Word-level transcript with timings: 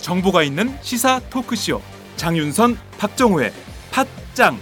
정보가 0.00 0.44
있는 0.44 0.78
시사 0.80 1.18
토크쇼. 1.28 1.80
장윤선 2.14 2.78
박정호의 2.98 3.50
팟짱. 3.90 4.60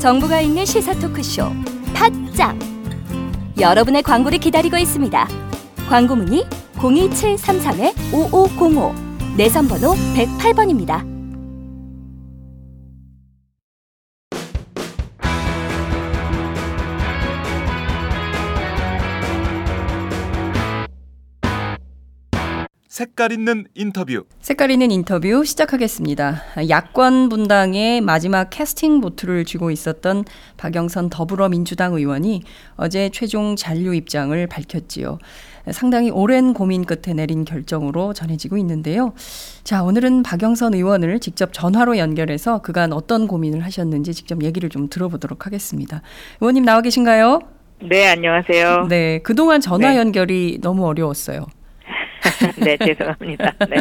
정보가 0.00 0.40
있는 0.40 0.64
시사 0.64 0.94
토크쇼. 0.94 1.52
팟짱. 1.92 2.58
여러분의 3.60 4.02
광고를 4.02 4.38
기다리고 4.38 4.78
있습니다. 4.78 5.28
광고 5.90 6.16
문의 6.16 6.46
02733-5505 6.76 9.07
내선 9.38 9.68
번호 9.68 9.94
108번입니다. 10.16 11.18
색깔 22.88 23.30
있는 23.30 23.64
인터뷰 23.74 24.24
색깔 24.40 24.72
있는 24.72 24.90
인터뷰 24.90 25.44
시작하겠습니다. 25.44 26.42
야권 26.68 27.28
분당의 27.28 28.00
마지막 28.00 28.50
캐스팅 28.50 29.00
보트를 29.00 29.44
쥐고 29.44 29.70
있었던 29.70 30.24
박영선 30.56 31.08
더불어민주당 31.08 31.94
의원이 31.94 32.42
어제 32.74 33.08
최종 33.10 33.54
잔류 33.54 33.94
입장을 33.94 34.44
밝혔지요. 34.48 35.20
상당히 35.72 36.10
오랜 36.10 36.54
고민 36.54 36.84
끝에 36.84 37.14
내린 37.14 37.44
결정으로 37.44 38.12
전해지고 38.12 38.56
있는데요. 38.58 39.12
자, 39.64 39.82
오늘은 39.82 40.22
박영선 40.22 40.74
의원을 40.74 41.20
직접 41.20 41.52
전화로 41.52 41.98
연결해서 41.98 42.62
그간 42.62 42.92
어떤 42.92 43.26
고민을 43.26 43.64
하셨는지 43.64 44.14
직접 44.14 44.42
얘기를 44.42 44.68
좀 44.68 44.88
들어보도록 44.88 45.46
하겠습니다. 45.46 46.02
의원님 46.40 46.64
나와 46.64 46.80
계신가요? 46.82 47.40
네, 47.82 48.08
안녕하세요. 48.08 48.86
네, 48.88 49.20
그동안 49.22 49.60
전화 49.60 49.90
네. 49.92 49.98
연결이 49.98 50.58
너무 50.60 50.86
어려웠어요. 50.86 51.46
네, 52.58 52.76
죄송합니다. 52.76 53.52
네. 53.70 53.76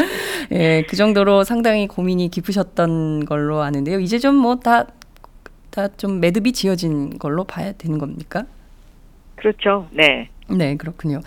예, 0.51 0.83
그 0.87 0.95
정도로 0.95 1.43
상당히 1.43 1.87
고민이 1.87 2.29
깊으셨던 2.29 3.25
걸로 3.25 3.61
아는데요. 3.61 3.99
이제 3.99 4.19
좀 4.19 4.35
뭐 4.35 4.55
다 4.59 4.85
다 5.71 5.87
좀 5.97 6.19
매듭이 6.19 6.53
지어진 6.53 7.19
걸로 7.19 7.43
봐야 7.43 7.71
되는 7.71 7.99
겁니까? 7.99 8.45
그렇죠. 9.35 9.87
네. 9.91 10.27
네, 10.49 10.75
그렇군요. 10.75 11.19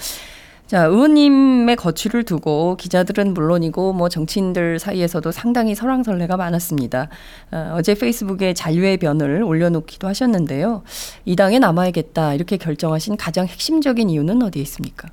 자, 0.71 0.85
의원님의 0.85 1.75
거취를 1.75 2.23
두고 2.23 2.77
기자들은 2.77 3.35
물론이고 3.35 3.93
뭐 3.93 4.09
정치인들 4.09 4.79
사이에서도 4.79 5.33
상당히 5.33 5.75
설왕설래가 5.75 6.37
많았습니다. 6.37 7.09
어, 7.53 7.75
어제 7.75 7.97
페이스북에 8.01 8.55
잔류의 8.55 8.99
변을 8.99 9.43
올려놓기도 9.43 10.07
하셨는데요. 10.07 10.85
이 11.25 11.35
당에 11.35 11.59
남아야겠다 11.59 12.35
이렇게 12.35 12.57
결정하신 12.57 13.17
가장 13.17 13.47
핵심적인 13.47 14.11
이유는 14.11 14.45
어디에 14.45 14.63
있습니까? 14.63 15.09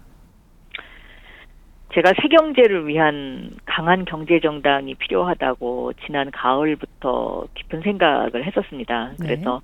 제가 1.95 2.13
새경제를 2.21 2.87
위한 2.87 3.49
강한 3.65 4.05
경제 4.05 4.39
정당이 4.39 4.93
필요하다고 4.93 5.93
지난 6.05 6.29
가을부터 6.29 7.47
깊은 7.55 7.81
생각을 7.81 8.45
했었습니다. 8.45 9.13
네. 9.17 9.25
그래서 9.25 9.61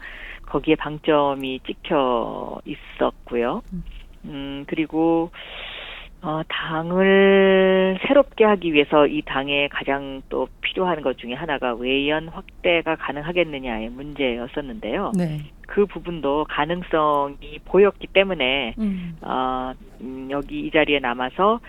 거기에 0.48 0.74
방점이 0.74 1.60
찍혀 1.68 2.62
있었고요. 2.66 3.62
음, 4.26 4.64
그리고 4.68 5.30
어, 6.24 6.42
당을 6.48 8.00
새롭게 8.08 8.46
하기 8.46 8.74
위해서 8.74 9.06
이 9.06 9.22
당에 9.26 9.68
가장 9.68 10.22
또 10.30 10.48
필요한 10.62 11.02
것 11.02 11.18
중에 11.18 11.34
하나가 11.34 11.74
외연 11.74 12.30
확대가 12.30 12.96
가능하겠느냐의 12.96 13.90
문제였었는데요. 13.90 15.12
네. 15.18 15.42
그 15.68 15.86
부분도 15.86 16.46
가능성이 16.48 17.60
보였기 17.66 18.08
때문에 18.08 18.76
음. 18.80 19.18
어, 19.22 19.74
음, 20.00 20.30
여기 20.32 20.62
이 20.62 20.72
자리에 20.72 21.00
남아서 21.00 21.60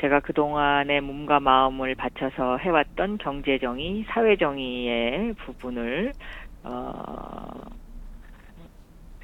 제가 0.00 0.20
그동안의 0.20 1.00
몸과 1.00 1.40
마음을 1.40 1.96
바쳐서 1.96 2.58
해왔던 2.58 3.18
경제정의, 3.18 4.04
사회정의의 4.08 5.34
부분을 5.38 6.12
어, 6.62 6.92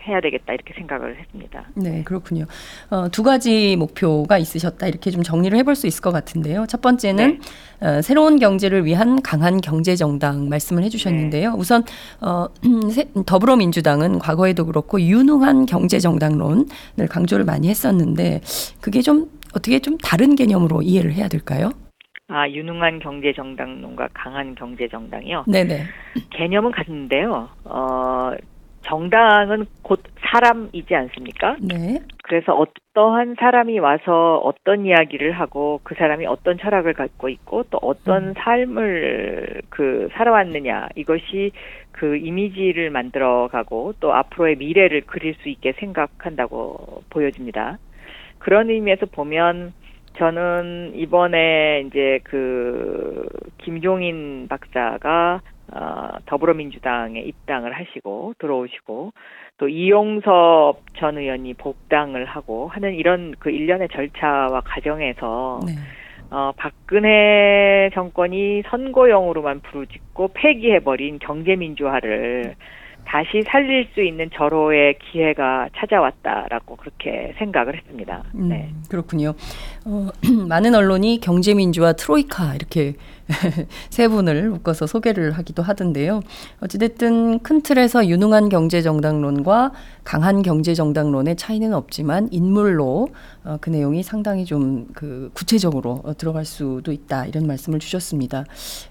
해야 0.06 0.20
되겠다 0.20 0.52
이렇게 0.52 0.72
생각을 0.74 1.18
했습니다. 1.18 1.64
네, 1.74 2.02
그렇군요. 2.04 2.44
어, 2.90 3.08
두 3.10 3.22
가지 3.22 3.76
목표가 3.76 4.38
있으셨다 4.38 4.86
이렇게 4.86 5.10
좀 5.10 5.22
정리를 5.22 5.56
해볼 5.58 5.74
수 5.76 5.86
있을 5.86 6.00
것 6.02 6.10
같은데요. 6.10 6.66
첫 6.68 6.80
번째는 6.80 7.40
어, 7.80 8.02
새로운 8.02 8.38
경제를 8.38 8.84
위한 8.84 9.20
강한 9.22 9.60
경제 9.60 9.96
정당 9.96 10.48
말씀을 10.48 10.82
해주셨는데요. 10.84 11.54
우선 11.56 11.84
어, 12.20 12.46
새- 12.90 13.08
더불어민주당은 13.26 14.18
과거에도 14.18 14.66
그렇고 14.66 15.00
유능한 15.00 15.66
경제 15.66 15.98
정당론을 15.98 16.66
강조를 17.08 17.44
많이 17.44 17.68
했었는데 17.68 18.40
그게 18.80 19.02
좀 19.02 19.30
어떻게 19.54 19.78
좀 19.80 19.98
다른 19.98 20.34
개념으로 20.36 20.82
이해를 20.82 21.12
해야 21.12 21.28
될까요? 21.28 21.70
아 22.28 22.48
유능한 22.48 23.00
경제 23.00 23.32
정당론과 23.34 24.10
강한 24.14 24.54
경제 24.54 24.86
정당이요. 24.88 25.44
네네. 25.48 25.82
개념은 26.30 26.70
같은데요. 26.70 27.48
어, 27.64 28.30
정당은 28.82 29.66
곧 29.82 30.02
사람이지 30.20 30.94
않습니까? 30.94 31.56
네. 31.60 32.00
그래서 32.22 32.54
어떠한 32.54 33.36
사람이 33.38 33.78
와서 33.80 34.36
어떤 34.44 34.86
이야기를 34.86 35.32
하고 35.32 35.80
그 35.82 35.94
사람이 35.96 36.26
어떤 36.26 36.58
철학을 36.58 36.94
갖고 36.94 37.28
있고 37.28 37.64
또 37.70 37.78
어떤 37.82 38.34
삶을 38.34 39.62
그 39.68 40.08
살아왔느냐 40.12 40.88
이것이 40.94 41.52
그 41.90 42.16
이미지를 42.16 42.90
만들어 42.90 43.48
가고 43.48 43.94
또 44.00 44.14
앞으로의 44.14 44.56
미래를 44.56 45.02
그릴 45.02 45.34
수 45.42 45.48
있게 45.48 45.72
생각한다고 45.72 47.02
보여집니다. 47.10 47.78
그런 48.38 48.70
의미에서 48.70 49.06
보면 49.06 49.72
저는 50.16 50.92
이번에 50.94 51.84
이제 51.86 52.20
그 52.24 53.26
김종인 53.58 54.46
박사가 54.48 55.40
어, 55.72 56.10
더불어민주당에 56.26 57.20
입당을 57.20 57.72
하시고 57.72 58.34
들어오시고 58.38 59.12
또 59.58 59.68
이용섭 59.68 60.80
전 60.96 61.18
의원이 61.18 61.54
복당을 61.54 62.24
하고 62.24 62.68
하는 62.68 62.94
이런 62.94 63.34
그 63.38 63.50
일련의 63.50 63.88
절차와 63.92 64.62
과정에서 64.62 65.60
네. 65.66 65.72
어, 66.30 66.52
박근혜 66.56 67.90
정권이 67.92 68.62
선거용으로만 68.70 69.60
부르짖고 69.60 70.28
폐기해버린 70.34 71.18
경제민주화를 71.18 72.54
다시 73.04 73.42
살릴 73.50 73.88
수 73.92 74.02
있는 74.02 74.30
절호의 74.32 74.98
기회가 75.10 75.68
찾아왔다라고 75.76 76.76
그렇게 76.76 77.34
생각을 77.38 77.76
했습니다. 77.76 78.22
음, 78.36 78.48
네. 78.48 78.70
그렇군요. 78.88 79.30
어, 79.84 80.08
많은 80.48 80.74
언론이 80.74 81.20
경제민주화 81.20 81.94
트로이카 81.94 82.54
이렇게 82.54 82.94
세 83.90 84.08
분을 84.08 84.50
묶어서 84.50 84.86
소개를 84.86 85.32
하기도 85.32 85.62
하던데요. 85.62 86.20
어찌됐든 86.60 87.40
큰 87.40 87.62
틀에서 87.62 88.06
유능한 88.06 88.48
경제정당론과 88.48 89.72
강한 90.04 90.42
경제정당론의 90.42 91.36
차이는 91.36 91.74
없지만 91.74 92.28
인물로 92.30 93.08
어, 93.44 93.56
그 93.60 93.70
내용이 93.70 94.02
상당히 94.02 94.44
좀 94.44 94.80
그 94.94 95.30
구체적으로 95.32 96.00
어, 96.04 96.14
들어갈 96.16 96.44
수도 96.44 96.92
있다 96.92 97.26
이런 97.26 97.46
말씀을 97.46 97.78
주셨습니다. 97.78 98.44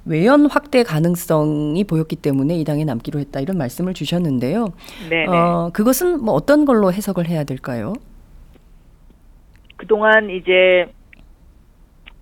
외연 0.05 0.45
확대 0.45 0.83
가능성이 0.83 1.83
보였기 1.83 2.16
때문에 2.16 2.57
이 2.57 2.63
당에 2.63 2.83
남기로 2.85 3.19
했다 3.19 3.39
이런 3.39 3.57
말씀을 3.57 3.94
주셨는데요. 3.94 4.69
네, 5.09 5.25
네. 5.25 5.27
어, 5.27 5.69
그것은 5.73 6.23
뭐 6.23 6.33
어떤 6.33 6.66
걸로 6.66 6.91
해석을 6.91 7.27
해야 7.27 7.44
될까요? 7.44 7.94
그동안 9.77 10.29
이제 10.29 10.91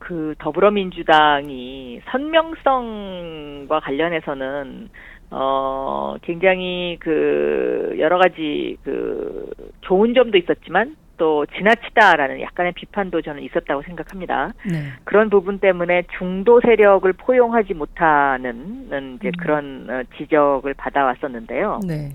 그 0.07 0.35
더불어민주당이 0.39 1.99
선명성과 2.05 3.81
관련해서는 3.81 4.87
어 5.31 6.15
굉장히 6.21 6.95
그 7.01 7.93
여러 7.99 8.17
가지 8.17 8.77
그 8.85 9.51
좋은 9.81 10.13
점도 10.13 10.37
있었지만 10.37 10.95
또 11.17 11.45
지나치다라는 11.47 12.39
약간의 12.39 12.71
비판도 12.71 13.21
저는 13.21 13.43
있었다고 13.43 13.81
생각합니다. 13.81 14.53
네. 14.71 14.93
그런 15.03 15.29
부분 15.29 15.59
때문에 15.59 16.03
중도 16.17 16.61
세력을 16.61 17.11
포용하지 17.11 17.73
못하는 17.73 18.85
이제 19.19 19.27
음. 19.27 19.31
그런 19.37 19.87
어, 19.89 20.03
지적을 20.17 20.73
받아왔었는데요. 20.75 21.81
네. 21.85 22.11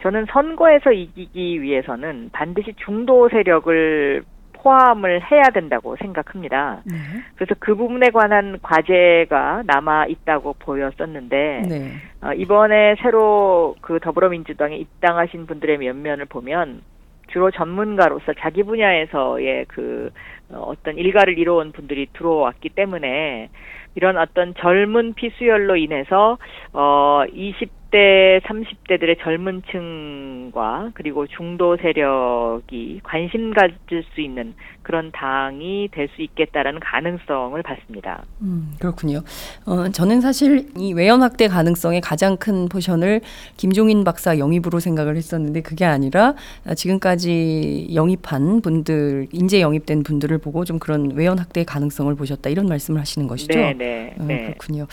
저는 0.00 0.24
선거에서 0.30 0.90
이기기 0.90 1.60
위해서는 1.60 2.30
반드시 2.32 2.72
중도 2.82 3.28
세력을 3.28 4.24
포함을 4.66 5.22
해야 5.30 5.44
된다고 5.54 5.94
생각합니다. 5.96 6.82
네. 6.84 6.94
그래서 7.36 7.54
그 7.60 7.76
부분에 7.76 8.10
관한 8.10 8.58
과제가 8.60 9.62
남아 9.64 10.06
있다고 10.06 10.56
보였었는데 10.58 11.62
네. 11.68 11.92
어, 12.20 12.32
이번에 12.32 12.96
새로 13.00 13.76
그 13.80 14.00
더불어민주당에 14.00 14.76
입당하신 14.76 15.46
분들의 15.46 15.78
면면을 15.78 16.24
보면 16.24 16.82
주로 17.28 17.52
전문가로서 17.52 18.32
자기 18.40 18.64
분야에서의 18.64 19.66
그 19.68 20.10
어, 20.50 20.58
어떤 20.66 20.98
일가를 20.98 21.38
이뤄온 21.38 21.70
분들이 21.70 22.08
들어왔기 22.12 22.70
때문에 22.70 23.50
이런 23.94 24.18
어떤 24.18 24.52
젊은 24.54 25.14
피 25.14 25.25
수혈로 25.25 25.76
인해서 25.76 26.38
어 26.72 27.22
20 27.32 27.85
대, 27.90 28.40
30대들의 28.44 29.20
젊은 29.22 29.62
층과 29.70 30.90
그리고 30.94 31.26
중도 31.26 31.76
세력이 31.76 33.00
관심 33.04 33.52
가질 33.54 34.04
수 34.14 34.20
있는 34.20 34.54
그런 34.82 35.10
당이 35.12 35.88
될 35.92 36.06
수 36.16 36.22
있겠다라는 36.22 36.80
가능성을 36.80 37.60
봤습니다. 37.62 38.24
음, 38.40 38.74
그렇군요. 38.78 39.22
어, 39.66 39.88
저는 39.90 40.20
사실 40.20 40.68
이 40.76 40.92
외연 40.92 41.22
확대 41.22 41.48
가능성의 41.48 42.00
가장 42.00 42.36
큰 42.36 42.68
포션을 42.68 43.20
김종인 43.56 44.04
박사 44.04 44.38
영입으로 44.38 44.80
생각을 44.80 45.16
했었는데 45.16 45.62
그게 45.62 45.84
아니라 45.84 46.34
지금까지 46.74 47.88
영입한 47.94 48.62
분들, 48.62 49.28
인재 49.32 49.60
영입된 49.60 50.02
분들을 50.02 50.38
보고 50.38 50.64
좀 50.64 50.78
그런 50.78 51.12
외연 51.14 51.38
확대 51.38 51.64
가능성을 51.64 52.14
보셨다 52.14 52.50
이런 52.50 52.66
말씀을 52.66 53.00
하시는 53.00 53.26
것이죠. 53.26 53.58
네, 53.58 53.74
네, 53.74 54.14
어, 54.18 54.24
네. 54.24 54.44
그렇군요. 54.46 54.86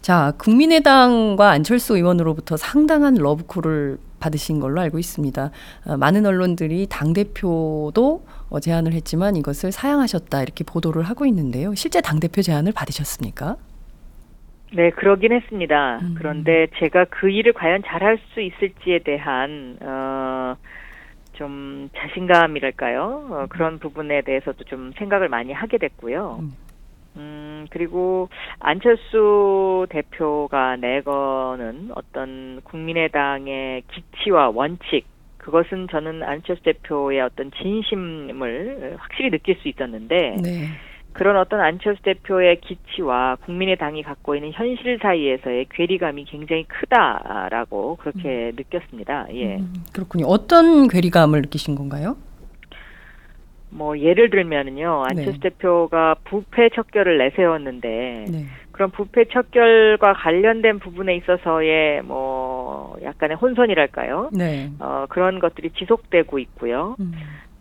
자, 0.00 0.32
국민의당과 0.38 1.50
안철수 1.50 1.96
의원으로부터 1.96 2.56
상당한 2.56 3.14
러브콜을 3.14 3.98
받으신 4.18 4.60
걸로 4.60 4.80
알고 4.80 4.98
있습니다. 4.98 5.50
어, 5.86 5.96
많은 5.96 6.26
언론들이 6.26 6.86
당 6.88 7.12
대표도 7.12 8.24
어, 8.50 8.60
제안을 8.60 8.92
했지만 8.92 9.36
이것을 9.36 9.72
사양하셨다 9.72 10.42
이렇게 10.42 10.64
보도를 10.64 11.02
하고 11.02 11.26
있는데요. 11.26 11.74
실제 11.74 12.00
당 12.00 12.18
대표 12.18 12.42
제안을 12.42 12.72
받으셨습니까? 12.72 13.56
네, 14.72 14.90
그러긴 14.90 15.32
했습니다. 15.32 15.98
음. 16.02 16.14
그런데 16.16 16.68
제가 16.78 17.06
그 17.10 17.28
일을 17.28 17.52
과연 17.52 17.82
잘할 17.84 18.18
수 18.32 18.40
있을지에 18.40 19.00
대한 19.00 19.76
어, 19.80 20.56
좀 21.34 21.90
자신감이랄까요? 21.96 23.28
어, 23.30 23.46
그런 23.48 23.78
부분에 23.78 24.22
대해서도 24.22 24.64
좀 24.64 24.92
생각을 24.96 25.28
많이 25.28 25.52
하게 25.52 25.78
됐고요. 25.78 26.38
음. 26.40 26.52
음, 27.16 27.66
그리고 27.70 28.28
안철수 28.58 29.86
대표가 29.90 30.76
내거는 30.76 31.90
어떤 31.94 32.60
국민의당의 32.64 33.82
기치와 33.92 34.50
원칙, 34.50 35.04
그것은 35.38 35.88
저는 35.90 36.22
안철수 36.22 36.62
대표의 36.62 37.20
어떤 37.20 37.50
진심을 37.50 38.96
확실히 38.98 39.30
느낄 39.30 39.56
수 39.56 39.68
있었는데, 39.68 40.36
네. 40.42 40.66
그런 41.12 41.36
어떤 41.36 41.60
안철수 41.60 42.02
대표의 42.02 42.60
기치와 42.60 43.36
국민의당이 43.44 44.02
갖고 44.02 44.36
있는 44.36 44.52
현실 44.52 44.98
사이에서의 45.02 45.66
괴리감이 45.70 46.24
굉장히 46.26 46.64
크다라고 46.64 47.96
그렇게 47.96 48.52
느꼈습니다. 48.54 49.26
예. 49.34 49.56
음, 49.56 49.74
그렇군요. 49.92 50.26
어떤 50.26 50.86
괴리감을 50.86 51.42
느끼신 51.42 51.74
건가요? 51.74 52.16
뭐 53.70 53.98
예를 53.98 54.30
들면은요. 54.30 55.04
안철수 55.08 55.40
네. 55.40 55.50
대표가 55.50 56.16
부패 56.24 56.68
척결을 56.70 57.18
내세웠는데 57.18 58.24
네. 58.30 58.44
그런 58.72 58.90
부패 58.90 59.26
척결과 59.26 60.14
관련된 60.14 60.78
부분에 60.78 61.14
있어서의 61.16 62.02
뭐 62.02 62.96
약간의 63.02 63.36
혼선이랄까요? 63.36 64.30
네. 64.32 64.70
어, 64.78 65.06
그런 65.08 65.38
것들이 65.38 65.70
지속되고 65.70 66.38
있고요. 66.38 66.96
음, 67.00 67.12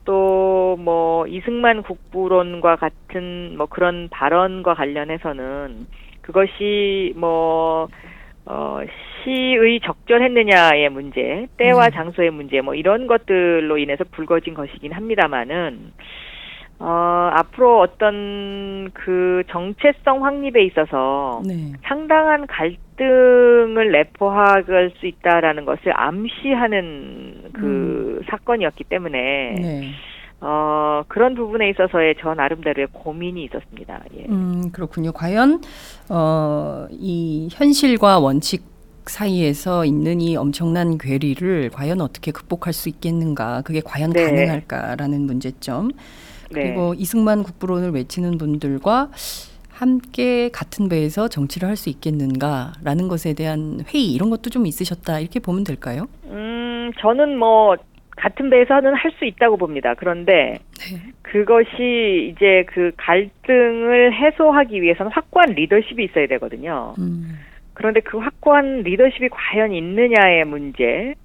또뭐 0.05 1.27
이승만 1.27 1.83
국부론과 1.83 2.77
같은 2.77 3.55
뭐 3.57 3.67
그런 3.67 4.07
발언과 4.09 4.73
관련해서는 4.73 5.87
그것이 6.21 7.13
뭐 7.15 7.87
어, 8.49 8.79
시의 9.23 9.79
적절했느냐의 9.81 10.89
문제, 10.89 11.47
때와 11.57 11.85
음. 11.85 11.91
장소의 11.91 12.31
문제, 12.31 12.61
뭐 12.61 12.73
이런 12.73 13.05
것들로 13.05 13.77
인해서 13.77 14.03
불거진 14.11 14.55
것이긴 14.55 14.91
합니다만은 14.91 15.93
어, 16.79 17.29
앞으로 17.33 17.79
어떤 17.81 18.89
그 18.93 19.43
정체성 19.49 20.25
확립에 20.25 20.63
있어서 20.63 21.41
네. 21.45 21.73
상당한 21.83 22.47
갈등을 22.47 23.91
내포할 23.91 24.63
수 24.97 25.05
있다라는 25.05 25.65
것을 25.65 25.91
암시하는 25.93 27.51
그 27.53 28.21
사건이었기 28.29 28.85
때문에 28.85 29.55
네. 29.59 29.91
어, 30.41 31.03
그런 31.07 31.35
부분에 31.35 31.69
있어서의 31.71 32.15
저 32.21 32.33
나름대로의 32.33 32.87
고민이 32.93 33.43
있었습니다. 33.45 34.01
예. 34.17 34.25
음, 34.29 34.71
그렇군요. 34.71 35.11
과연 35.11 35.61
어, 36.09 36.87
이 36.91 37.49
현실과 37.51 38.19
원칙 38.19 38.63
사이에서 39.05 39.85
있는 39.85 40.21
이 40.21 40.35
엄청난 40.37 40.97
괴리를 40.97 41.71
과연 41.73 41.99
어떻게 41.99 42.31
극복할 42.31 42.73
수 42.73 42.89
있겠는가? 42.89 43.61
그게 43.63 43.81
과연 43.83 44.11
네. 44.11 44.23
가능할까라는 44.23 45.21
문제점. 45.21 45.89
네. 46.51 46.63
그리고 46.63 46.93
이승만 46.95 47.43
국부론을 47.43 47.91
외치는 47.91 48.37
분들과 48.37 49.09
함께 49.71 50.49
같은 50.49 50.89
배에서 50.89 51.27
정치를 51.29 51.69
할 51.69 51.75
수 51.77 51.89
있겠는가라는 51.89 53.07
것에 53.07 53.33
대한 53.33 53.79
회의 53.93 54.11
이런 54.11 54.29
것도 54.29 54.49
좀 54.49 54.65
있으셨다 54.67 55.19
이렇게 55.21 55.39
보면 55.39 55.63
될까요? 55.63 56.07
음, 56.25 56.91
저는 56.99 57.37
뭐 57.37 57.75
같은 58.19 58.49
배에서는 58.49 58.93
할 58.95 59.11
수 59.17 59.25
있다고 59.25 59.57
봅니다. 59.57 59.93
그런데 59.95 60.59
네. 60.79 61.11
그것이 61.23 62.31
이제 62.31 62.63
그 62.67 62.91
갈등을 62.97 64.13
해소하기 64.13 64.81
위해서는 64.81 65.11
확고한 65.11 65.49
리더십이 65.51 66.03
있어야 66.05 66.27
되거든요. 66.27 66.93
음, 66.99 67.39
그런데 67.73 67.99
그 68.01 68.17
확고한 68.17 68.81
리더십이 68.83 69.29
과연 69.29 69.73
있느냐의 69.73 70.45
문제, 70.45 71.15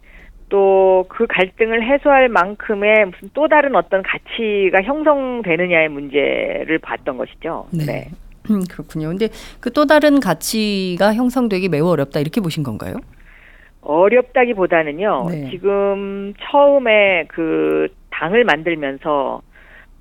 또 0.49 1.05
그 1.09 1.27
갈등을 1.27 1.83
해소할 1.85 2.29
만큼의 2.29 3.07
무슨 3.07 3.31
또 3.35 3.49
다른 3.49 3.75
어떤 3.77 4.03
가치가 4.03 4.83
형성되느냐의 4.83 5.89
문제를 5.89 6.79
봤던 6.79 7.17
것이죠. 7.17 7.67
네. 7.73 8.09
음, 8.51 8.63
그렇군요. 8.71 9.09
근데 9.09 9.29
그 9.61 9.71
또 9.71 9.87
다른 9.87 10.21
가치가 10.21 11.15
형성되기 11.15 11.69
매우 11.69 11.89
어렵다 11.89 12.21
이렇게 12.21 12.41
보신 12.41 12.63
건가요? 12.63 12.97
어렵다기보다는요. 13.85 15.27
네. 15.31 15.51
지금 15.51 16.35
처음에 16.41 17.25
그 17.29 17.89
당을 18.11 18.45
만들면서 18.45 19.43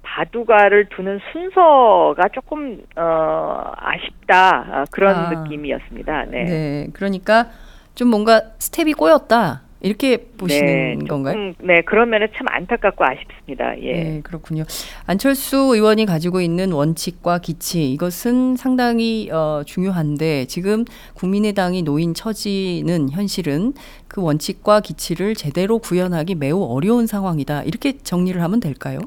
바둑알을 0.03 0.89
두는 0.89 1.19
순서가 1.31 2.29
조금 2.33 2.83
어 2.95 3.71
아쉽다 3.75 4.65
아, 4.71 4.85
그런 4.91 5.15
아. 5.15 5.29
느낌이었습니다. 5.29 6.25
네. 6.25 6.43
네. 6.43 6.87
그러니까 6.93 7.47
좀 7.95 8.09
뭔가 8.09 8.41
스텝이 8.59 8.93
꼬였다 8.93 9.62
이렇게 9.83 10.17
보시는 10.37 10.99
네, 10.99 11.05
건가요? 11.07 11.33
조금, 11.33 11.67
네, 11.67 11.81
그런 11.81 12.09
면에 12.09 12.27
참 12.35 12.47
안타깝고 12.49 13.03
아쉽습니다. 13.03 13.79
예. 13.81 13.91
네, 13.91 14.21
그렇군요. 14.23 14.63
안철수 15.05 15.57
의원이 15.57 16.05
가지고 16.05 16.39
있는 16.39 16.71
원칙과 16.71 17.39
기치 17.39 17.91
이것은 17.91 18.55
상당히 18.55 19.29
어, 19.31 19.61
중요한데 19.65 20.45
지금 20.45 20.85
국민의당이 21.15 21.83
놓인 21.83 22.13
처지는 22.13 23.09
현실은 23.11 23.73
그 24.07 24.21
원칙과 24.21 24.79
기치를 24.79 25.35
제대로 25.35 25.79
구현하기 25.79 26.35
매우 26.35 26.63
어려운 26.63 27.05
상황이다. 27.05 27.63
이렇게 27.63 27.97
정리를 27.97 28.41
하면 28.41 28.61
될까요? 28.61 28.99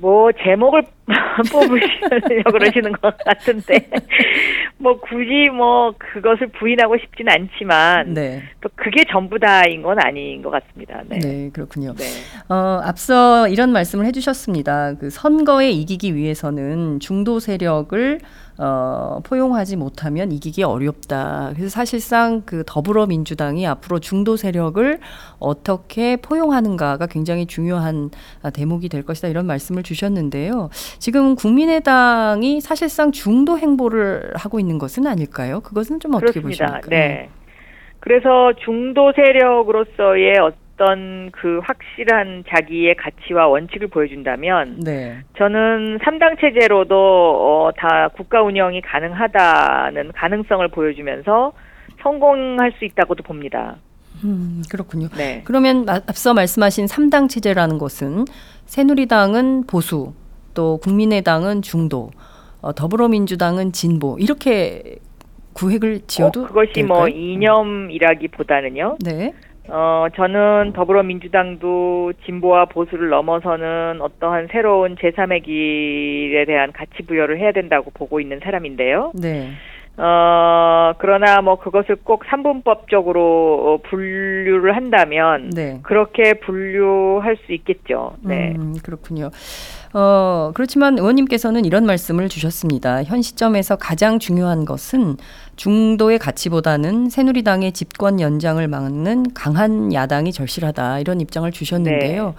뭐 0.00 0.30
제목을 0.32 0.82
뽑으시려고 1.50 2.52
그러시는 2.52 2.92
것 2.92 3.16
같은데 3.18 3.88
뭐 4.78 5.00
굳이 5.00 5.50
뭐 5.50 5.92
그것을 5.98 6.48
부인하고 6.48 6.96
싶진 6.98 7.28
않지만 7.28 8.14
네, 8.14 8.42
또 8.60 8.68
그게 8.76 9.02
전부 9.10 9.38
다인 9.38 9.82
건 9.82 9.98
아닌 10.00 10.42
것 10.42 10.50
같습니다. 10.50 11.02
네, 11.08 11.18
네. 11.18 11.50
그렇군요. 11.52 11.94
네. 11.94 12.04
어, 12.48 12.80
앞서 12.84 13.48
이런 13.48 13.72
말씀을 13.72 14.04
해주셨습니다. 14.06 14.94
그 15.00 15.10
선거에 15.10 15.70
이기기 15.70 16.14
위해서는 16.14 17.00
중도 17.00 17.40
세력을 17.40 18.20
어, 18.60 19.20
포용하지 19.22 19.76
못하면 19.76 20.32
이기기 20.32 20.64
어렵다. 20.64 21.52
그래서 21.54 21.68
사실상 21.68 22.42
그 22.44 22.64
더불어민주당이 22.66 23.66
앞으로 23.66 24.00
중도 24.00 24.36
세력을 24.36 24.98
어떻게 25.38 26.16
포용하는가가 26.16 27.06
굉장히 27.06 27.46
중요한 27.46 28.10
아, 28.42 28.50
대목이 28.50 28.88
될 28.88 29.04
것이다. 29.04 29.28
이런 29.28 29.46
말씀을 29.46 29.84
주셨는데요. 29.84 30.70
지금 30.98 31.36
국민의당이 31.36 32.60
사실상 32.60 33.12
중도 33.12 33.58
행보를 33.58 34.32
하고 34.34 34.58
있는 34.58 34.78
것은 34.78 35.06
아닐까요? 35.06 35.60
그것은 35.60 36.00
좀 36.00 36.14
어떻게 36.14 36.40
그렇습니다. 36.40 36.66
보십니까? 36.66 36.88
네. 36.88 37.28
그래서 38.00 38.52
중도 38.64 39.12
세력으로서의 39.14 40.34
어떤 40.78 41.30
그 41.32 41.60
확실한 41.64 42.44
자기의 42.48 42.94
가치와 42.94 43.48
원칙을 43.48 43.88
보여준다면 43.88 44.78
네. 44.84 45.18
저는 45.36 45.98
3당 45.98 46.40
체제로도 46.40 46.94
어, 46.94 47.70
다 47.76 48.08
국가 48.16 48.42
운영이 48.42 48.80
가능하다는 48.82 50.12
가능성을 50.12 50.68
보여주면서 50.68 51.52
성공할 52.02 52.72
수 52.78 52.84
있다고도 52.84 53.24
봅니다. 53.24 53.76
음, 54.24 54.62
그렇군요. 54.70 55.08
네. 55.16 55.42
그러면 55.44 55.84
마- 55.84 55.94
앞서 56.06 56.32
말씀하신 56.32 56.86
3당 56.86 57.28
체제라는 57.28 57.78
것은 57.78 58.24
새누리당은 58.66 59.66
보수, 59.66 60.12
또 60.54 60.78
국민의당은 60.78 61.62
중도, 61.62 62.10
어, 62.60 62.72
더불어민주당은 62.72 63.72
진보 63.72 64.16
이렇게 64.20 64.96
구획을 65.54 66.02
지어도 66.06 66.44
어, 66.44 66.46
그것이 66.46 66.72
될까요? 66.72 66.98
뭐 66.98 67.08
이념이라기보다는요. 67.08 68.98
네, 69.00 69.32
어, 69.70 70.06
저는 70.16 70.72
더불어민주당도 70.74 72.14
진보와 72.24 72.66
보수를 72.66 73.10
넘어서는 73.10 74.00
어떠한 74.00 74.48
새로운 74.50 74.96
제3의 74.96 75.44
길에 75.44 76.44
대한 76.46 76.72
가치 76.72 77.02
부여를 77.06 77.38
해야 77.38 77.52
된다고 77.52 77.90
보고 77.90 78.20
있는 78.20 78.40
사람인데요. 78.42 79.12
네. 79.14 79.50
어, 79.98 80.92
그러나 80.98 81.40
뭐 81.42 81.56
그것을 81.56 81.96
꼭 82.04 82.24
삼분법적으로 82.30 83.80
어, 83.82 83.88
분류를 83.88 84.76
한다면 84.76 85.50
네. 85.50 85.80
그렇게 85.82 86.34
분류할 86.34 87.36
수 87.44 87.52
있겠죠. 87.52 88.12
네. 88.22 88.54
음, 88.56 88.74
그렇군요. 88.82 89.30
어, 89.94 90.52
그렇지만 90.54 90.98
의원님께서는 90.98 91.64
이런 91.64 91.84
말씀을 91.84 92.28
주셨습니다. 92.28 93.02
현 93.02 93.22
시점에서 93.22 93.76
가장 93.76 94.20
중요한 94.20 94.64
것은 94.64 95.16
중도의 95.58 96.18
가치보다는 96.18 97.10
새누리당의 97.10 97.72
집권 97.72 98.20
연장을 98.20 98.66
막는 98.66 99.34
강한 99.34 99.92
야당이 99.92 100.32
절실하다. 100.32 101.00
이런 101.00 101.20
입장을 101.20 101.50
주셨는데요. 101.50 102.34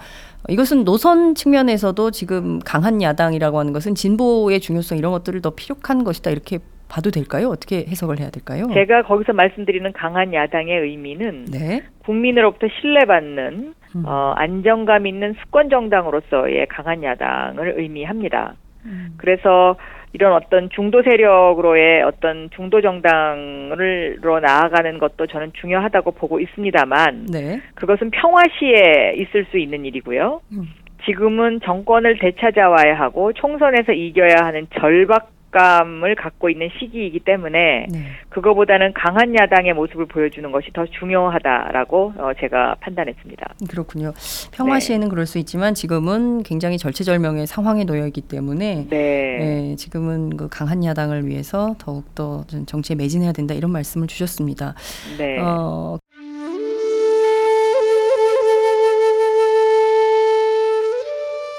이것은 0.48 0.84
노선 0.84 1.34
측면에서도 1.34 2.10
지금 2.12 2.58
강한 2.60 3.02
야당이라고 3.02 3.58
하는 3.58 3.74
것은 3.74 3.94
진보의 3.94 4.60
중요성 4.60 4.96
이런 4.96 5.12
것들을 5.12 5.42
더 5.42 5.50
필요한 5.50 6.02
것이다. 6.02 6.30
이렇게 6.30 6.58
봐도 6.88 7.10
될까요? 7.10 7.48
어떻게 7.50 7.84
해석을 7.86 8.18
해야 8.18 8.30
될까요? 8.30 8.66
제가 8.72 9.02
거기서 9.02 9.34
말씀드리는 9.34 9.92
강한 9.92 10.32
야당의 10.32 10.80
의미는 10.80 11.44
네. 11.44 11.82
국민으로부터 12.04 12.66
신뢰받는 12.80 13.74
음. 13.96 14.02
어, 14.06 14.32
안정감 14.34 15.06
있는 15.06 15.34
수권 15.42 15.68
정당으로서의 15.68 16.66
강한 16.68 17.04
야당을 17.04 17.74
의미합니다. 17.78 18.54
음. 18.84 19.14
그래서 19.16 19.76
이런 20.12 20.32
어떤 20.32 20.70
중도 20.70 21.02
세력으로의 21.02 22.02
어떤 22.02 22.50
중도 22.50 22.80
정당으로 22.80 24.40
나아가는 24.40 24.98
것도 24.98 25.26
저는 25.28 25.52
중요하다고 25.60 26.12
보고 26.12 26.40
있습니다만 26.40 27.26
네. 27.26 27.60
그것은 27.74 28.10
평화시에 28.10 29.14
있을 29.18 29.46
수 29.50 29.58
있는 29.58 29.84
일이고요. 29.84 30.40
음. 30.52 30.68
지금은 31.04 31.60
정권을 31.64 32.18
되찾아와야 32.18 32.98
하고 32.98 33.32
총선에서 33.32 33.92
이겨야 33.92 34.36
하는 34.44 34.66
절박 34.78 35.30
감을 35.50 36.14
갖고 36.14 36.48
있는 36.48 36.68
시기이기 36.78 37.20
때문에 37.20 37.86
네. 37.90 38.04
그거보다는 38.28 38.92
강한 38.94 39.34
야당의 39.34 39.74
모습을 39.74 40.06
보여주는 40.06 40.50
것이 40.50 40.70
더 40.72 40.86
중요하다라고 40.86 42.14
어, 42.18 42.30
제가 42.40 42.76
판단했습니다. 42.80 43.54
그렇군요. 43.68 44.12
평화시에는 44.52 45.08
그럴 45.08 45.26
수 45.26 45.38
있지만 45.38 45.74
지금은 45.74 46.42
굉장히 46.42 46.78
절체절명의 46.78 47.46
상황에 47.46 47.84
놓여 47.84 48.06
있기 48.06 48.22
때문에 48.22 48.86
네. 48.88 49.70
예, 49.72 49.76
지금은 49.76 50.36
그 50.36 50.48
강한 50.48 50.84
야당을 50.84 51.26
위해서 51.26 51.74
더욱더 51.78 52.44
좀 52.48 52.66
정치에 52.66 52.96
매진해야 52.96 53.32
된다 53.32 53.54
이런 53.54 53.72
말씀을 53.72 54.06
주셨습니다. 54.06 54.74
네. 55.18 55.38
어, 55.40 55.98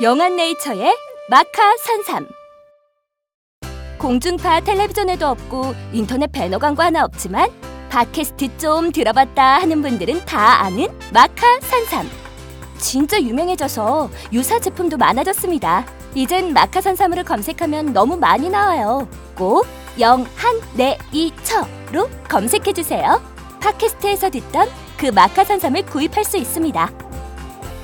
영한 0.01 0.36
네이처의 0.36 0.95
마카 1.29 1.77
산삼 1.77 2.40
공중파 4.01 4.62
텔레비전에도 4.62 5.27
없고 5.27 5.75
인터넷 5.93 6.31
배너 6.31 6.58
광고 6.58 6.81
하나 6.81 7.03
없지만 7.05 7.51
팟캐스트 7.91 8.58
좀 8.58 8.91
들어봤다 8.91 9.60
하는 9.62 9.84
분들은 9.84 10.25
다 10.25 10.63
아는 10.63 10.88
마카 11.13 11.60
산삼. 11.60 12.10
진짜 12.79 13.22
유명해져서 13.22 14.10
유사 14.34 14.58
제품도 14.58 14.98
많아졌습니다. 14.98 15.86
이젠 16.15 16.51
마카 16.51 16.81
산삼으로 16.81 17.24
검색하면 17.24 17.93
너무 17.93 18.17
많이 18.17 18.50
나와요. 18.50 19.08
꼭 19.36 19.67
영한네이처로 20.00 20.39
검색해 22.27 22.74
주세요. 22.74 23.22
팟캐스트에서 23.60 24.31
듣던 24.31 24.67
그 24.98 25.05
마카 25.12 25.43
산삼을 25.43 25.86
구입할 25.86 26.24
수 26.24 26.38
있습니다. 26.38 26.89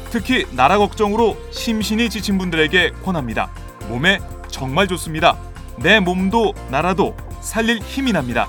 특히 0.10 0.48
나라 0.56 0.80
걱정으로 0.80 1.38
심신이 1.52 2.10
지친 2.10 2.40
분들에게 2.40 2.94
권합니다. 3.06 3.52
몸에 3.88 4.18
정말 4.50 4.88
좋습니다. 4.88 5.38
내 5.80 6.00
몸도 6.00 6.54
나라도 6.70 7.16
살릴 7.42 7.80
힘이 7.80 8.12
납니다. 8.12 8.48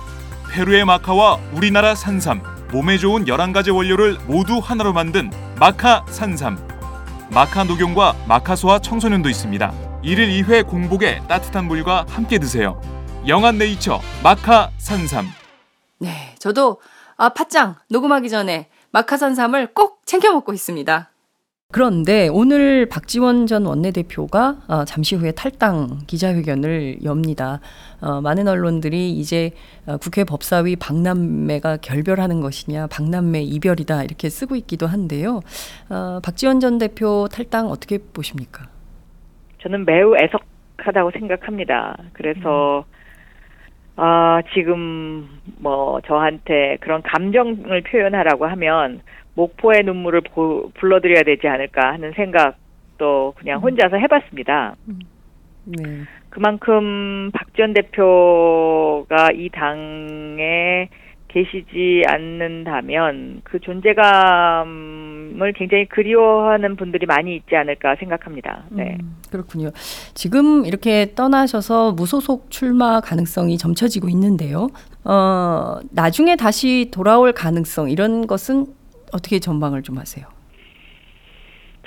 페루의 0.51 0.85
마카와 0.87 1.39
우리나라 1.53 1.95
산삼, 1.95 2.43
몸에 2.73 2.97
좋은 2.97 3.27
11가지 3.27 3.75
원료를 3.75 4.19
모두 4.27 4.59
하나로 4.59 4.93
만든 4.93 5.31
마카 5.59 6.05
산삼. 6.09 6.59
마카 7.31 7.65
녹용과 7.65 8.17
마카소와 8.27 8.79
청소년도 8.79 9.29
있습니다. 9.29 9.73
1일 10.03 10.47
2회 10.47 10.67
공복에 10.67 11.21
따뜻한 11.29 11.67
물과 11.67 12.07
함께 12.09 12.39
드세요. 12.39 12.81
영한 13.27 13.59
네이처 13.59 14.01
마카 14.23 14.71
산삼. 14.79 15.27
네, 15.99 16.35
저도 16.39 16.81
아 17.19 17.29
팥짱 17.31 17.77
녹음하기 17.91 18.31
전에 18.31 18.71
마카 18.91 19.19
산삼을 19.19 19.75
꼭 19.75 20.01
챙겨 20.07 20.33
먹고 20.33 20.55
있습니다. 20.55 21.11
그런데 21.71 22.29
오늘 22.33 22.87
박지원 22.87 23.47
전 23.47 23.67
원내대표가 23.67 24.57
어, 24.69 24.85
잠시 24.87 25.17
후에 25.17 25.33
탈당 25.33 25.99
기자회견을 26.07 27.05
엽니다. 27.05 27.61
어, 28.01 28.23
많은 28.23 28.49
언론들이 28.49 29.11
이제 29.11 29.51
어, 29.87 29.99
국회 29.99 30.25
법사위 30.25 30.77
박남매가 30.77 31.77
결별하는 31.83 32.41
것이냐, 32.41 32.87
박남매 32.87 33.43
이별이다 33.43 34.03
이렇게 34.05 34.31
쓰고 34.31 34.57
있기도 34.57 34.87
한데요. 34.87 35.43
어, 35.91 36.21
박지원 36.25 36.61
전 36.61 36.79
대표 36.79 37.29
탈당 37.31 37.67
어떻게 37.69 37.99
보십니까? 37.99 38.65
저는 39.61 39.85
매우 39.85 40.17
애석하다고 40.17 41.11
생각합니다. 41.19 41.99
그래서 42.15 42.87
아 44.01 44.43
지금 44.55 45.29
뭐 45.59 46.01
저한테 46.03 46.77
그런 46.81 47.03
감정을 47.03 47.83
표현하라고 47.83 48.47
하면 48.47 49.01
목포의 49.35 49.83
눈물을 49.83 50.21
보, 50.21 50.71
불러드려야 50.75 51.25
되지 51.25 51.49
않을까 51.49 51.95
하는 51.95 52.13
생각도 52.13 53.35
그냥 53.37 53.61
혼자서 53.61 53.97
해봤습니다. 53.97 54.77
네. 55.65 56.05
그만큼 56.31 57.31
박 57.33 57.49
전 57.59 57.75
대표가 57.75 59.31
이 59.35 59.49
당에 59.49 60.89
계시지 61.29 62.03
않는다면 62.07 63.43
그 63.45 63.61
존재감을 63.61 65.53
굉장히 65.55 65.87
그리워하는 65.87 66.77
분들이 66.77 67.07
많이 67.07 67.37
있지 67.37 67.55
않을까 67.55 67.97
생각합니다. 67.97 68.65
네. 68.71 68.97
음, 69.01 69.17
그렇군요. 69.31 69.71
지금 70.15 70.65
이렇게 70.65 71.15
떠나셔서 71.15 71.93
무소속 71.93 72.51
출마 72.51 73.01
가능성이 73.01 73.59
점쳐지고 73.59 74.09
있는데요. 74.09 74.69
어, 75.05 75.79
나중에 75.93 76.37
다시 76.37 76.91
돌아올 76.93 77.33
가능성 77.33 77.91
이런 77.91 78.27
것은 78.27 78.67
어떻게 79.13 79.39
전망을 79.39 79.83
좀 79.83 79.99
하세요? 79.99 80.27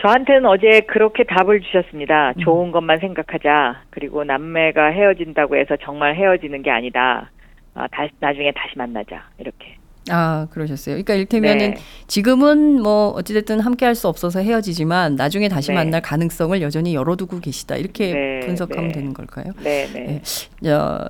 저한테는 0.01 0.45
어제 0.47 0.81
그렇게 0.87 1.23
답을 1.23 1.61
주셨습니다. 1.61 2.33
좋은 2.39 2.71
것만 2.71 2.99
생각하자. 2.99 3.83
그리고 3.91 4.23
남매가 4.23 4.87
헤어진다고 4.87 5.57
해서 5.57 5.77
정말 5.83 6.15
헤어지는 6.15 6.63
게 6.63 6.71
아니다. 6.71 7.29
아, 7.73 7.87
다시 7.91 8.11
나중에 8.19 8.51
다시 8.55 8.77
만나자. 8.77 9.23
이렇게. 9.37 9.77
아, 10.09 10.47
그러셨어요. 10.49 10.95
그러니까 10.95 11.13
일테면은 11.13 11.73
네. 11.75 11.81
지금은 12.07 12.81
뭐 12.81 13.09
어찌됐든 13.09 13.59
함께 13.59 13.85
할 13.85 13.93
수 13.95 14.07
없어서 14.07 14.39
헤어지지만 14.39 15.15
나중에 15.15 15.47
다시 15.47 15.67
네. 15.69 15.75
만날 15.75 16.01
가능성을 16.01 16.59
여전히 16.61 16.95
열어두고 16.95 17.39
계시다. 17.39 17.75
이렇게 17.75 18.13
네, 18.13 18.39
분석하면 18.47 18.87
네. 18.87 18.93
되는 18.93 19.13
걸까요? 19.13 19.53
네, 19.63 19.87
네. 19.93 20.71
어, 20.71 21.07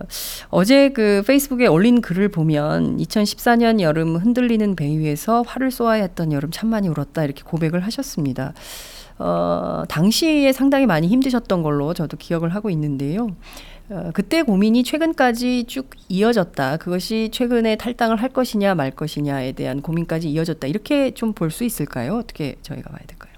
어제 0.50 0.90
그 0.90 1.24
페이스북에 1.26 1.68
올린 1.68 2.02
글을 2.02 2.28
보면 2.30 2.98
2014년 2.98 3.80
여름 3.80 4.18
흔들리는 4.18 4.76
배 4.76 4.86
위에서 4.86 5.42
화를 5.44 5.72
쏘아야 5.72 6.02
했던 6.02 6.34
여름 6.34 6.52
참 6.52 6.70
많이 6.70 6.90
울었다 6.90 7.24
이렇게 7.24 7.44
고백을 7.44 7.80
하셨습니다. 7.86 8.54
어, 9.22 9.84
당시에 9.88 10.52
상당히 10.52 10.86
많이 10.88 11.08
힘드셨던 11.08 11.62
걸로 11.64 11.94
저도 11.94 12.18
기억을 12.18 12.50
하고 12.56 12.70
있는데요. 12.72 13.28
어, 13.90 14.10
그때 14.14 14.42
고민이 14.42 14.84
최근까지 14.84 15.66
쭉 15.66 15.90
이어졌다. 16.10 16.78
그것이 16.78 17.30
최근에 17.32 17.76
탈당을 17.76 18.16
할 18.18 18.30
것이냐 18.30 18.74
말 18.74 18.92
것이냐에 18.92 19.52
대한 19.52 19.82
고민까지 19.82 20.30
이어졌다. 20.30 20.66
이렇게 20.68 21.12
좀 21.12 21.34
볼 21.34 21.52
수 21.52 21.64
있을까요? 21.64 22.16
어떻게 22.16 22.56
저희가 22.62 22.90
봐야 22.90 23.00
될까요? 23.08 23.32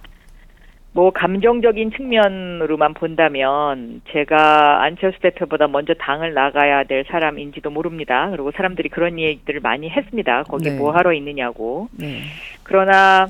뭐 0.95 1.09
감정적인 1.11 1.91
측면으로만 1.97 2.93
본다면 2.93 4.01
제가 4.11 4.83
안철수 4.83 5.19
대표보다 5.21 5.67
먼저 5.67 5.95
당을 5.95 6.35
나가야 6.35 6.83
될 6.83 7.03
사람인지도 7.09 7.71
모릅니다. 7.71 8.29
그리고 8.29 8.51
사람들이 8.55 8.89
그런 8.89 9.17
얘기들을 9.19 9.59
많이 9.61 9.89
했습니다. 9.89 10.43
거기 10.43 10.69
네. 10.69 10.77
뭐 10.77 10.91
하러 10.91 11.11
있느냐고. 11.13 11.89
네. 11.97 12.21
그러나 12.61 13.27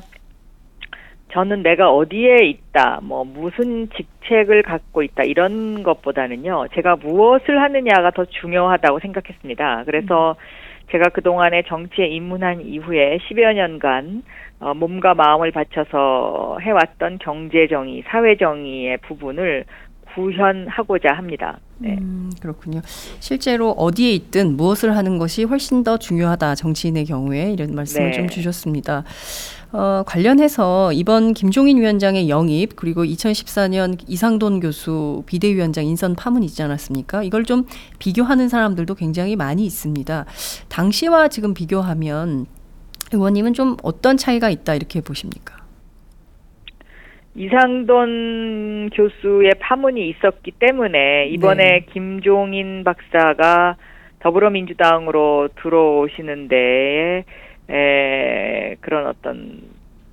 저는 1.34 1.64
내가 1.64 1.92
어디에 1.92 2.46
있다, 2.46 3.00
뭐 3.02 3.24
무슨 3.24 3.90
직책을 3.90 4.62
갖고 4.62 5.02
있다 5.02 5.24
이런 5.24 5.82
것보다는요. 5.82 6.68
제가 6.76 6.98
무엇을 6.98 7.60
하느냐가 7.60 8.12
더 8.12 8.26
중요하다고 8.26 9.00
생각했습니다. 9.00 9.84
그래서 9.86 10.36
제가 10.92 11.10
그 11.10 11.22
동안에 11.22 11.64
정치에 11.64 12.06
입문한 12.08 12.62
이후에 12.62 13.18
10여 13.18 13.54
년간 13.56 14.22
어, 14.60 14.74
몸과 14.76 15.16
마음을 15.16 15.52
바쳐서 15.52 16.60
해왔던 16.62 17.18
경제 17.20 17.68
정의, 17.68 18.04
사회 18.08 18.38
정의의 18.38 18.98
부분을 18.98 19.66
구현하고자 20.14 21.14
합니다. 21.14 21.60
네. 21.80 21.98
음, 22.00 22.30
그렇군요. 22.40 22.82
실제로 22.86 23.72
어디에 23.72 24.12
있든 24.12 24.56
무엇을 24.56 24.96
하는 24.96 25.18
것이 25.18 25.44
훨씬 25.44 25.84
더 25.84 25.98
중요하다. 25.98 26.56
정치인의 26.56 27.06
경우에 27.06 27.52
이런 27.52 27.74
말씀을 27.74 28.12
네. 28.12 28.18
좀 28.18 28.30
주셨습니다. 28.30 29.04
어, 29.74 30.04
관련해서 30.06 30.94
이번 30.94 31.34
김종인 31.34 31.78
위원장의 31.80 32.30
영입 32.30 32.76
그리고 32.76 33.04
2014년 33.04 33.98
이상돈 34.08 34.60
교수 34.60 35.24
비대위원장 35.26 35.86
인선 35.86 36.16
파문 36.16 36.44
있지 36.44 36.62
않았습니까? 36.62 37.24
이걸 37.24 37.44
좀 37.44 37.66
비교하는 37.98 38.50
사람들도 38.50 38.94
굉장히 38.94 39.36
많이 39.36 39.66
있습니다. 39.66 40.26
당시와 40.70 41.30
지금 41.30 41.56
비교하면 41.56 42.46
의원님은 43.12 43.54
좀 43.54 43.76
어떤 43.82 44.16
차이가 44.16 44.52
있다 44.52 44.76
이렇게 44.76 45.02
보십니까? 45.02 45.58
이상돈 47.36 48.92
교수의 48.94 49.54
파문이 49.60 50.08
있었기 50.08 50.52
때문에 50.52 51.30
이번에 51.30 51.64
네. 51.64 51.86
김종인 51.92 52.84
박사가 52.84 53.78
더불어민주당으로 54.20 55.50
들어오시는데 55.62 57.26
에, 57.70 58.76
그런 58.82 59.08
어떤 59.08 59.62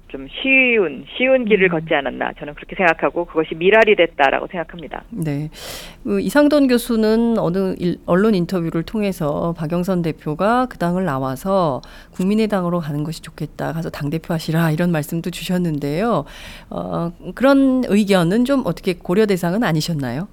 좀 0.08 0.26
쉬운 0.42 1.04
쉬운 1.16 1.44
길을 1.44 1.68
음. 1.68 1.70
걷지 1.70 1.94
않았나 1.94 2.32
저는 2.38 2.54
그렇게 2.54 2.74
생각하고 2.74 3.26
그것이 3.26 3.54
미랄이 3.54 3.94
됐다라고 3.94 4.48
생각합니다. 4.48 5.04
네. 5.10 5.50
그 6.02 6.20
이상돈 6.20 6.66
교수는 6.66 7.38
어느 7.38 7.76
일- 7.78 7.98
언론 8.06 8.34
인터뷰를 8.34 8.82
통해서 8.82 9.54
박영선 9.56 10.02
대표가 10.02 10.66
그 10.66 10.78
당을 10.78 11.04
나와서 11.04 11.80
국민의당으로 12.12 12.80
가는 12.80 13.04
것이 13.04 13.22
좋겠다. 13.22 13.72
가서 13.72 13.88
당 13.90 14.10
대표 14.10 14.34
하시라. 14.34 14.72
이런 14.72 14.90
말씀도 14.90 15.30
주셨는데요. 15.30 16.24
어, 16.70 17.12
그런 17.36 17.84
의견은 17.86 18.44
좀 18.46 18.62
어떻게 18.64 18.94
고려 18.94 19.26
대상은 19.26 19.62
아니셨나요? 19.62 20.26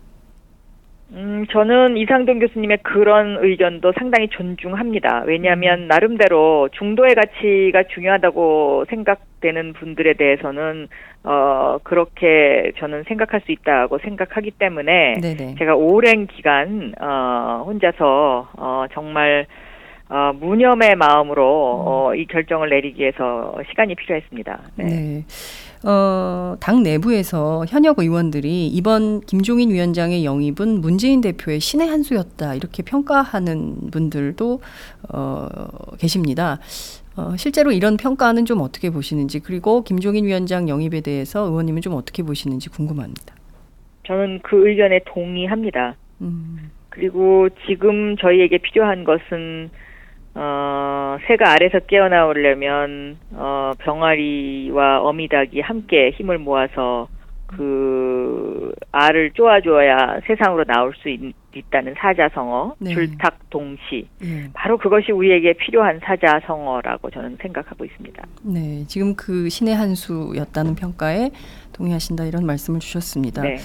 음, 1.12 1.46
저는 1.52 1.96
이상돈 1.96 2.40
교수님의 2.40 2.80
그런 2.84 3.38
의견도 3.42 3.94
상당히 3.98 4.28
존중합니다. 4.28 5.24
왜냐하면 5.26 5.88
나름대로 5.88 6.68
중도의 6.74 7.16
가치가 7.16 7.84
중요하다고 7.84 8.86
생각되는 8.90 9.74
분들에 9.74 10.14
대해서는 10.14 10.90
어 11.24 11.78
그렇게 11.84 12.74
저는 12.78 13.04
생각할 13.04 13.42
수 13.42 13.52
있다고 13.52 14.00
생각하기 14.00 14.52
때문에 14.52 15.14
네네. 15.22 15.56
제가 15.58 15.76
오랜 15.76 16.28
기간 16.28 16.94
어 17.00 17.64
혼자서 17.66 18.50
어 18.58 18.86
정말 18.92 19.46
어 20.10 20.32
무념의 20.40 20.96
마음으로 20.96 21.44
어, 21.86 22.16
이 22.16 22.26
결정을 22.28 22.70
내리기 22.70 23.02
위해서 23.02 23.56
시간이 23.70 23.96
필요했습니다. 23.96 24.60
네. 24.76 24.84
네. 24.86 25.26
어, 25.84 26.56
당 26.60 26.82
내부에서 26.82 27.66
현역 27.68 28.00
의원들이 28.00 28.68
이번 28.68 29.22
김종인 29.22 29.70
위원장의 29.70 30.26
영입은 30.26 30.82
문재인 30.82 31.22
대표의 31.22 31.60
신의 31.60 31.88
한 31.88 32.04
수였다. 32.04 32.56
이렇게 32.56 32.84
평가하는 32.84 33.92
분들도 33.92 34.62
어, 35.14 35.48
계십니다. 36.00 36.60
어, 37.18 37.36
실제로 37.36 37.72
이런 37.72 37.98
평가는 37.98 38.46
좀 38.46 38.62
어떻게 38.62 38.90
보시는지 38.90 39.40
그리고 39.40 39.84
김종인 39.84 40.26
위원장 40.26 40.70
영입에 40.70 41.02
대해서 41.02 41.42
의원님은 41.42 41.82
좀 41.82 41.94
어떻게 41.94 42.24
보시는지 42.24 42.70
궁금합니다. 42.70 43.36
저는 44.06 44.40
그 44.44 44.70
의견에 44.70 45.02
동의합니다. 45.06 45.96
음, 46.22 46.72
그리고 46.90 47.50
지금 47.68 48.16
저희에게 48.18 48.60
필요한 48.60 49.04
것은 49.04 49.70
어, 50.40 51.18
새가 51.26 51.54
알에서 51.54 51.80
깨어나오려면 51.80 53.18
어, 53.32 53.72
병아리와 53.80 55.02
어미닭이 55.02 55.62
함께 55.62 56.12
힘을 56.12 56.38
모아서 56.38 57.08
그 57.48 58.72
알을 58.92 59.32
쪼아줘야 59.32 60.20
세상으로 60.28 60.66
나올 60.66 60.94
수 61.02 61.10
있, 61.10 61.20
있다는 61.56 61.96
사자성어, 61.98 62.76
네. 62.78 62.94
줄탁동시. 62.94 64.08
예. 64.24 64.50
바로 64.54 64.78
그것이 64.78 65.12
우리에게 65.12 65.54
필요한 65.54 66.00
사자성어라고 66.04 67.10
저는 67.10 67.38
생각하고 67.42 67.86
있습니다. 67.86 68.24
네, 68.44 68.84
지금 68.88 69.16
그 69.16 69.50
신의 69.50 69.76
한 69.76 69.96
수였다는 69.96 70.76
평가에 70.76 71.32
동의하신다 71.74 72.26
이런 72.26 72.46
말씀을 72.46 72.80
주셨습니다. 72.80 73.42
네. 73.42 73.58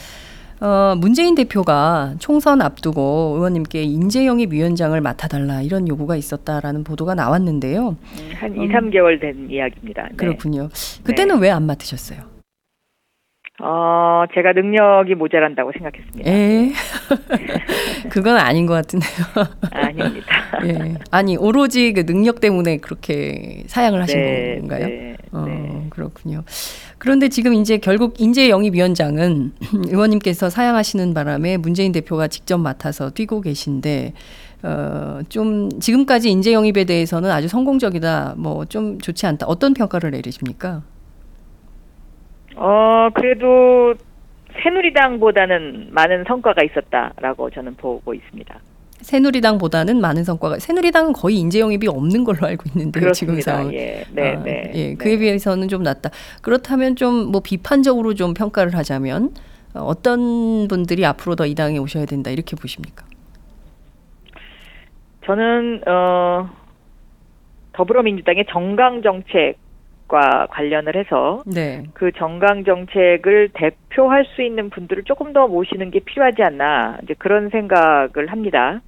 어, 0.62 0.94
문재인 0.96 1.34
대표가 1.34 2.14
총선 2.20 2.62
앞두고 2.62 3.32
의원님께 3.34 3.82
인재 3.82 4.26
영입 4.26 4.52
위원장을 4.52 4.98
맡아달라 5.00 5.60
이런 5.60 5.88
요구가 5.88 6.14
있었다라는 6.14 6.84
보도가 6.84 7.16
나왔는데요. 7.16 7.88
음, 7.88 8.30
한 8.36 8.52
음. 8.52 8.62
2, 8.62 8.68
3개월 8.68 9.20
된 9.20 9.50
이야기입니다. 9.50 10.04
네. 10.10 10.16
그렇군요. 10.16 10.68
그때는 11.02 11.40
왜안 11.40 11.66
맡으셨어요? 11.66 12.31
어, 13.64 14.24
제가 14.34 14.52
능력이 14.54 15.14
모자란다고 15.14 15.70
생각했습니다. 15.72 16.28
에 16.28 16.72
그건 18.10 18.36
아닌 18.36 18.66
것 18.66 18.74
같은데요. 18.74 19.12
아닙니다. 19.70 20.26
예. 20.66 20.94
아니 21.12 21.36
오로지 21.36 21.92
그 21.92 22.04
능력 22.04 22.40
때문에 22.40 22.78
그렇게 22.78 23.62
사양을 23.68 24.02
하신 24.02 24.18
네, 24.18 24.56
건가요? 24.58 24.86
네, 24.88 25.16
어, 25.30 25.44
네. 25.46 25.86
그렇군요. 25.90 26.42
그런데 26.98 27.28
지금 27.28 27.54
이제 27.54 27.78
결국 27.78 28.20
인재 28.20 28.48
영입 28.48 28.74
위원장은 28.74 29.52
의원님께서 29.86 30.50
사양하시는 30.50 31.14
바람에 31.14 31.56
문재인 31.56 31.92
대표가 31.92 32.26
직접 32.26 32.58
맡아서 32.58 33.10
뛰고 33.10 33.42
계신데 33.42 34.12
어, 34.64 35.20
좀 35.28 35.68
지금까지 35.80 36.30
인재 36.30 36.52
영입에 36.52 36.82
대해서는 36.84 37.30
아주 37.30 37.46
성공적이다. 37.46 38.34
뭐 38.38 38.64
좀 38.68 38.98
좋지 38.98 39.26
않다. 39.26 39.46
어떤 39.46 39.72
평가를 39.74 40.10
내리십니까? 40.10 40.82
어, 42.56 43.08
그래도 43.14 43.94
새누리당보다는 44.62 45.88
많은 45.92 46.24
성과가 46.26 46.62
있었다라고 46.62 47.50
저는 47.50 47.74
보고 47.76 48.12
있습니다. 48.14 48.58
새누리당보다는 49.00 50.00
많은 50.00 50.22
성과가 50.22 50.58
새누리당은 50.60 51.12
거의 51.12 51.36
인재 51.38 51.58
영입이 51.58 51.88
없는 51.88 52.22
걸로 52.24 52.46
알고 52.46 52.64
있는데요. 52.74 53.10
지금 53.12 53.34
그렇습니다. 53.34 53.52
상황. 53.56 53.74
예, 53.74 54.04
네, 54.12 54.34
아, 54.36 54.42
네. 54.42 54.70
예, 54.74 54.94
그에 54.94 55.12
네. 55.12 55.18
비해서는 55.18 55.68
좀 55.68 55.82
낫다. 55.82 56.10
그렇다면 56.42 56.94
좀 56.96 57.32
뭐 57.32 57.40
비판적으로 57.40 58.14
좀 58.14 58.34
평가를 58.34 58.76
하자면 58.76 59.30
어, 59.74 59.80
어떤 59.80 60.68
분들이 60.68 61.04
앞으로 61.06 61.34
더 61.34 61.46
이 61.46 61.54
당에 61.54 61.78
오셔야 61.78 62.04
된다 62.06 62.30
이렇게 62.30 62.54
보십니까? 62.54 63.04
저는 65.24 65.82
어 65.86 66.48
더불어민주당의 67.72 68.44
정강 68.50 69.02
정책 69.02 69.56
과 70.12 70.46
관련을 70.50 70.94
해서 70.94 71.42
네. 71.46 71.84
그 71.94 72.12
정강 72.12 72.64
정책을 72.64 73.48
대표할 73.54 74.26
수 74.26 74.42
있는 74.42 74.68
분들을 74.68 75.04
조금 75.04 75.32
더 75.32 75.48
모시는 75.48 75.90
게 75.90 76.00
필요하지 76.00 76.42
않나 76.42 76.98
이제 77.02 77.14
그런 77.16 77.48
생각을 77.48 78.26
합니다. 78.28 78.82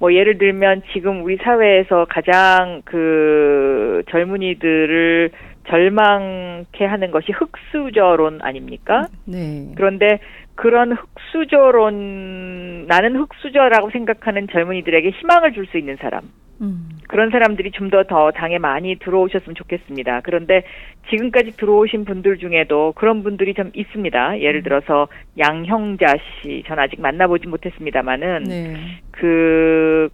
뭐 0.00 0.12
예를 0.12 0.38
들면 0.38 0.82
지금 0.92 1.22
우리 1.22 1.36
사회에서 1.36 2.06
가장 2.10 2.82
그 2.84 4.02
젊은이들을 4.10 5.30
절망케 5.68 6.84
하는 6.84 7.12
것이 7.12 7.30
흑수저론 7.30 8.40
아닙니까? 8.42 9.06
네. 9.24 9.72
그런데 9.76 10.18
그런 10.56 10.96
흑수저론 10.96 12.86
나는 12.88 13.14
흑수저라고 13.14 13.90
생각하는 13.90 14.48
젊은이들에게 14.50 15.10
희망을 15.10 15.52
줄 15.52 15.66
수 15.66 15.78
있는 15.78 15.96
사람 16.00 16.22
음. 16.60 16.88
그런 17.08 17.30
사람들이 17.30 17.70
좀더더 17.70 18.32
당에 18.32 18.58
많이 18.58 18.96
들어오셨으면 18.96 19.54
좋겠습니다. 19.54 20.20
그런데 20.22 20.62
지금까지 21.10 21.56
들어오신 21.56 22.04
분들 22.04 22.38
중에도 22.38 22.92
그런 22.96 23.22
분들이 23.22 23.54
좀 23.54 23.70
있습니다. 23.74 24.40
예를 24.40 24.62
들어서 24.62 25.08
양형자 25.38 26.06
씨, 26.42 26.64
전 26.66 26.78
아직 26.78 27.00
만나보지 27.00 27.46
못했습니다만은 27.46 28.44
네. 28.44 28.74
그 29.12 30.08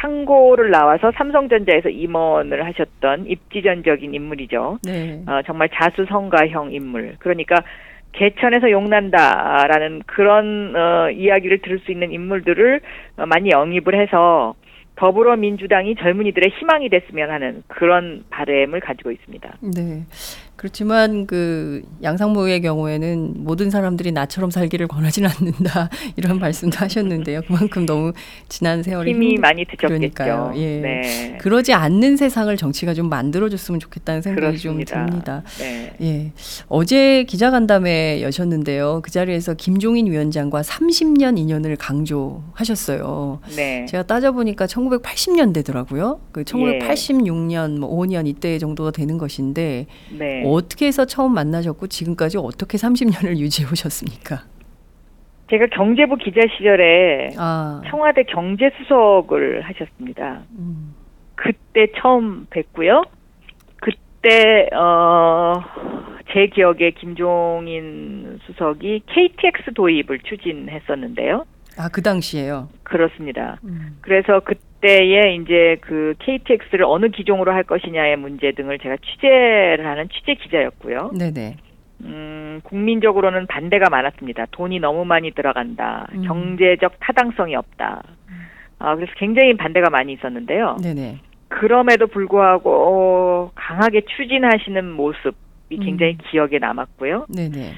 상고를 0.00 0.70
나와서 0.70 1.12
삼성전자에서 1.16 1.88
임원을 1.90 2.64
하셨던 2.66 3.26
입지전적인 3.26 4.14
인물이죠. 4.14 4.78
네. 4.84 5.22
어, 5.26 5.40
정말 5.46 5.68
자수성가형 5.68 6.72
인물. 6.72 7.16
그러니까 7.18 7.62
개천에서 8.12 8.70
용난다라는 8.70 10.02
그런 10.06 10.74
어, 10.76 11.10
이야기를 11.10 11.58
들을 11.58 11.78
수 11.78 11.90
있는 11.90 12.12
인물들을 12.12 12.80
어, 13.18 13.26
많이 13.26 13.50
영입을 13.50 13.98
해서 13.98 14.54
더불어민주당이 15.02 15.96
젊은이들의 15.96 16.52
희망이 16.60 16.88
됐으면 16.88 17.28
하는 17.28 17.64
그런 17.66 18.22
바램을 18.30 18.78
가지고 18.78 19.10
있습니다. 19.10 19.56
네. 19.74 20.04
그렇지만 20.62 21.26
그 21.26 21.82
양상무의 22.04 22.60
경우에는 22.60 23.34
모든 23.38 23.68
사람들이 23.68 24.12
나처럼 24.12 24.52
살기를 24.52 24.86
권하지는 24.86 25.28
않는다 25.28 25.90
이런 26.14 26.38
말씀도 26.38 26.78
하셨는데요. 26.78 27.40
그만큼 27.48 27.84
너무 27.84 28.12
지난 28.48 28.84
세월이 28.84 29.10
힘이 29.10 29.38
많이 29.38 29.64
드셨겠죠. 29.64 30.52
예. 30.54 30.80
네. 30.80 31.38
그러지 31.40 31.72
않는 31.72 32.16
세상을 32.16 32.56
정치가 32.56 32.94
좀 32.94 33.08
만들어줬으면 33.08 33.80
좋겠다는 33.80 34.22
생각이 34.22 34.46
그렇습니다. 34.58 34.98
좀 35.00 35.06
듭니다. 35.06 35.42
네. 35.58 35.96
예. 36.00 36.32
어제 36.68 37.24
기자간담회 37.24 38.22
여셨는데요. 38.22 39.00
그 39.02 39.10
자리에서 39.10 39.54
김종인 39.54 40.06
위원장과 40.06 40.60
30년 40.62 41.38
인연을 41.38 41.74
강조하셨어요. 41.74 43.40
네. 43.56 43.86
제가 43.86 44.04
따져보니까 44.04 44.66
1980년대더라고요. 44.66 46.20
그 46.30 46.42
예. 46.42 46.44
1986년, 46.44 47.80
뭐 47.80 47.98
5년 47.98 48.28
이때 48.28 48.60
정도가 48.60 48.92
되는 48.92 49.18
것인데 49.18 49.86
네. 50.16 50.51
어떻게 50.52 50.86
해서 50.86 51.04
처음 51.04 51.34
만나셨고 51.34 51.86
지금까지 51.86 52.38
어떻게 52.38 52.76
30년을 52.78 53.38
유지해 53.38 53.68
오셨습니까? 53.70 54.44
제가 55.50 55.66
경제부 55.66 56.16
기자 56.16 56.40
시절에 56.56 57.30
아, 57.38 57.82
청와대 57.88 58.22
경제수석을 58.24 59.62
하셨습니다. 59.62 60.42
음, 60.58 60.94
그때 61.34 61.88
처음 61.98 62.46
뵀고요. 62.46 63.06
그때 63.76 64.68
어, 64.74 65.60
제 66.32 66.46
기억에 66.46 66.92
김종인 66.92 68.38
수석이 68.46 69.02
KTX 69.06 69.74
도입을 69.74 70.20
추진했었는데요. 70.20 71.44
아, 71.76 71.88
그 71.88 72.00
당시에요. 72.02 72.68
그렇습니다. 72.82 73.58
음. 73.64 73.98
그래서 74.00 74.40
그때 74.40 74.60
에 74.84 75.36
이제 75.36 75.76
그 75.80 76.14
KTX를 76.18 76.84
어느 76.84 77.08
기종으로 77.08 77.52
할 77.52 77.62
것이냐의 77.62 78.16
문제 78.16 78.50
등을 78.52 78.78
제가 78.78 78.96
취재를 78.96 79.86
하는 79.86 80.08
취재 80.08 80.34
기자였고요. 80.34 81.12
네네. 81.16 81.56
음, 82.04 82.60
국민적으로는 82.64 83.46
반대가 83.46 83.88
많았습니다. 83.90 84.46
돈이 84.50 84.80
너무 84.80 85.04
많이 85.04 85.30
들어간다. 85.30 86.08
음. 86.14 86.22
경제적 86.22 86.94
타당성이 86.98 87.54
없다. 87.54 88.02
아, 88.80 88.96
그래서 88.96 89.12
굉장히 89.16 89.56
반대가 89.56 89.88
많이 89.88 90.12
있었는데요. 90.14 90.76
네네. 90.82 91.18
그럼에도 91.46 92.08
불구하고 92.08 93.52
강하게 93.54 94.00
추진하시는 94.16 94.90
모습이 94.90 95.76
굉장히 95.80 96.14
음. 96.14 96.18
기억에 96.28 96.58
남았고요. 96.58 97.26
네네. 97.28 97.74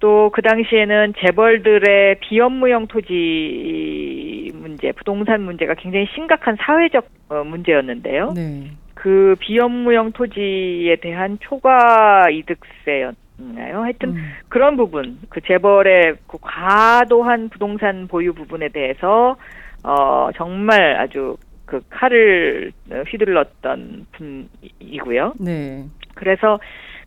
또 0.00 0.30
그 0.34 0.42
당시에는 0.42 1.14
재벌들의 1.18 2.18
비업무용 2.20 2.88
토지 2.88 4.33
문제, 4.74 4.92
부동산 4.92 5.42
문제가 5.42 5.74
굉장히 5.74 6.06
심각한 6.14 6.56
사회적 6.58 7.06
어, 7.28 7.44
문제였는데요. 7.44 8.32
네. 8.34 8.70
그 8.94 9.36
비업무용 9.40 10.12
토지에 10.12 10.96
대한 11.00 11.38
초과 11.40 12.24
이득세였나요? 12.30 13.82
하여튼 13.82 14.10
음. 14.10 14.32
그런 14.48 14.76
부분, 14.76 15.18
그 15.28 15.40
재벌의 15.40 16.16
그 16.26 16.38
과도한 16.40 17.50
부동산 17.50 18.08
보유 18.08 18.32
부분에 18.32 18.68
대해서 18.68 19.36
어 19.82 20.30
정말 20.36 20.96
아주 20.96 21.36
그 21.66 21.80
칼을 21.90 22.72
휘둘렀던 23.08 24.06
분이고요. 24.12 25.34
네. 25.40 25.84
그래서 26.14 26.58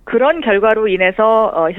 그런 0.08 0.40
결과로 0.40 0.88
인해서 0.88 1.52
어, 1.54 1.70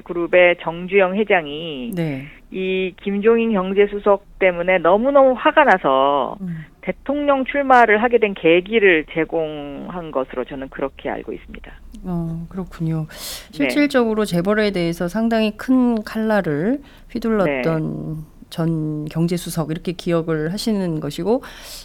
현대그룹의 0.00 0.56
정주영 0.62 1.14
회장이 1.16 1.90
네. 1.94 2.28
이 2.50 2.94
김종인 3.02 3.52
경제수석 3.52 4.38
때문에 4.38 4.78
너무너무 4.78 5.34
화가 5.36 5.64
나서 5.64 6.38
음. 6.40 6.64
대통령 6.80 7.44
출마를 7.44 8.02
하게 8.02 8.16
된 8.18 8.32
계기를 8.32 9.04
제공한 9.12 10.10
것으로 10.10 10.46
저는 10.46 10.70
그렇게 10.70 11.10
알고 11.10 11.34
있습니다. 11.34 11.70
어, 12.04 12.46
그렇군요. 12.48 13.06
네. 13.10 13.52
실질적으로 13.52 14.24
재벌에 14.24 14.70
대해서 14.70 15.08
상당히 15.08 15.58
큰 15.58 16.02
칼날을 16.04 16.80
휘둘렀던 17.10 17.82
네. 17.82 18.22
전 18.48 19.04
경제수석 19.06 19.70
이렇게 19.70 19.92
기억을 19.92 20.54
하시는 20.54 21.00
것이고 21.00 21.42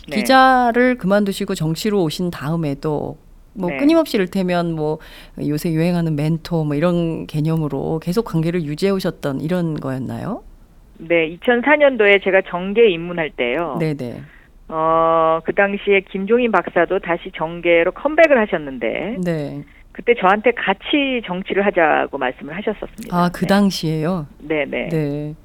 네. 0.10 0.16
기자를 0.16 0.98
그만두시고 0.98 1.56
정치로 1.56 2.02
오신 2.04 2.32
다음에도 2.32 3.18
뭐 3.54 3.70
네. 3.70 3.78
끊임없이 3.78 4.18
이를테면 4.18 4.74
뭐 4.74 5.00
요새 5.40 5.72
유행하는 5.72 6.16
멘토 6.16 6.64
뭐 6.64 6.76
이런 6.76 7.28
개념으로 7.28 8.00
계속 8.00 8.26
관계를 8.26 8.64
유지해 8.64 8.92
오셨던 8.92 9.42
이런 9.42 9.76
거였나요? 9.76 10.44
네, 10.98 11.38
2004년도에 11.38 12.24
제가 12.24 12.42
정계 12.48 12.90
입문할 12.90 13.32
때요. 13.32 13.78
네 13.80 13.94
네. 13.96 14.22
어, 14.68 15.42
그 15.44 15.54
당시에 15.54 16.02
김종인 16.12 16.52
박사도 16.52 17.00
다시 17.00 17.32
정계로 17.36 17.92
컴백을 17.92 18.40
하셨는데 18.40 19.18
네. 19.24 19.64
그때 19.92 20.14
저한테 20.16 20.52
같이 20.52 21.22
정치를 21.26 21.66
하자고 21.66 22.18
말씀을 22.18 22.56
하셨었습니다. 22.56 23.16
아, 23.16 23.30
그 23.34 23.46
당시에요? 23.46 24.28
네, 24.40 24.66
네. 24.66 24.88
네. 24.88 25.36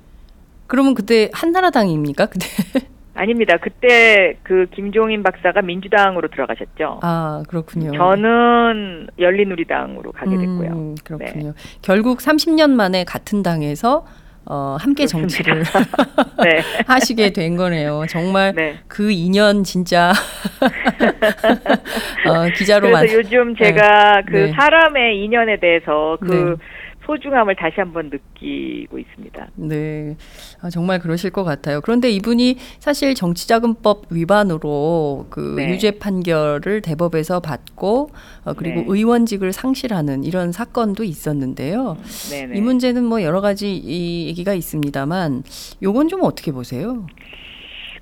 그러면 0.69 0.95
그때 0.95 1.29
한나라당입니까? 1.33 2.27
그때? 2.27 2.47
아닙니다. 3.17 3.57
그때 3.61 4.37
그 4.43 4.67
김종인 4.75 5.23
박사가 5.23 5.63
민주당으로 5.63 6.29
들어가셨죠. 6.29 7.01
아, 7.03 7.43
그렇군요. 7.49 7.93
저는 7.97 9.09
열린우리당으로 9.19 10.13
가게 10.13 10.37
됐고요. 10.37 10.71
음, 10.71 10.95
그렇군요. 11.03 11.55
결국 11.83 12.19
30년 12.19 12.71
만에 12.71 13.05
같은 13.05 13.43
당에서 13.43 14.05
어, 14.49 14.77
함께 14.79 15.07
정치를 15.07 15.65
네. 16.45 16.61
하시게 16.87 17.33
된 17.33 17.57
거네요. 17.57 18.05
정말 18.09 18.55
네. 18.55 18.77
그 18.87 19.11
인연 19.11 19.65
진짜 19.65 20.13
어, 22.29 22.49
기자로 22.55 22.89
그래서 22.89 23.07
만 23.07 23.13
요즘 23.13 23.57
제가 23.57 24.23
그 24.27 24.37
네. 24.37 24.53
사람의 24.53 25.25
인연에 25.25 25.59
대해서 25.59 26.17
그 26.21 26.57
네. 26.61 26.67
소중함을 27.07 27.55
다시 27.55 27.77
한번 27.79 28.11
느끼고 28.11 28.99
있습니다. 28.99 29.49
네, 29.55 30.17
아, 30.61 30.71
정말 30.71 30.99
그러실 30.99 31.31
것 31.31 31.45
같아요. 31.45 31.81
그런데 31.81 32.11
이분이 32.11 32.57
사실 32.81 33.15
정치자금법 33.15 34.07
위반으로 34.11 35.27
그 35.31 35.55
네. 35.57 35.71
유죄 35.71 35.93
판결을 35.99 36.83
대법에서 36.83 37.41
받고 37.41 38.11
어, 38.45 38.55
그리고 38.55 38.81
네. 38.81 38.85
의원직을 38.89 39.53
상실하는 39.53 40.25
이런 40.25 40.53
사건도 40.53 41.05
있었는데요. 41.05 41.97
네네. 42.31 42.59
이 42.59 42.61
문제는 42.61 43.05
뭐 43.05 43.23
여러 43.23 43.41
가지 43.41 43.75
이 43.75 44.27
얘기가 44.27 44.53
있습니다만 44.53 45.45
요건 45.83 46.09
좀 46.09 46.23
어떻게 46.25 46.51
보세요? 46.51 47.07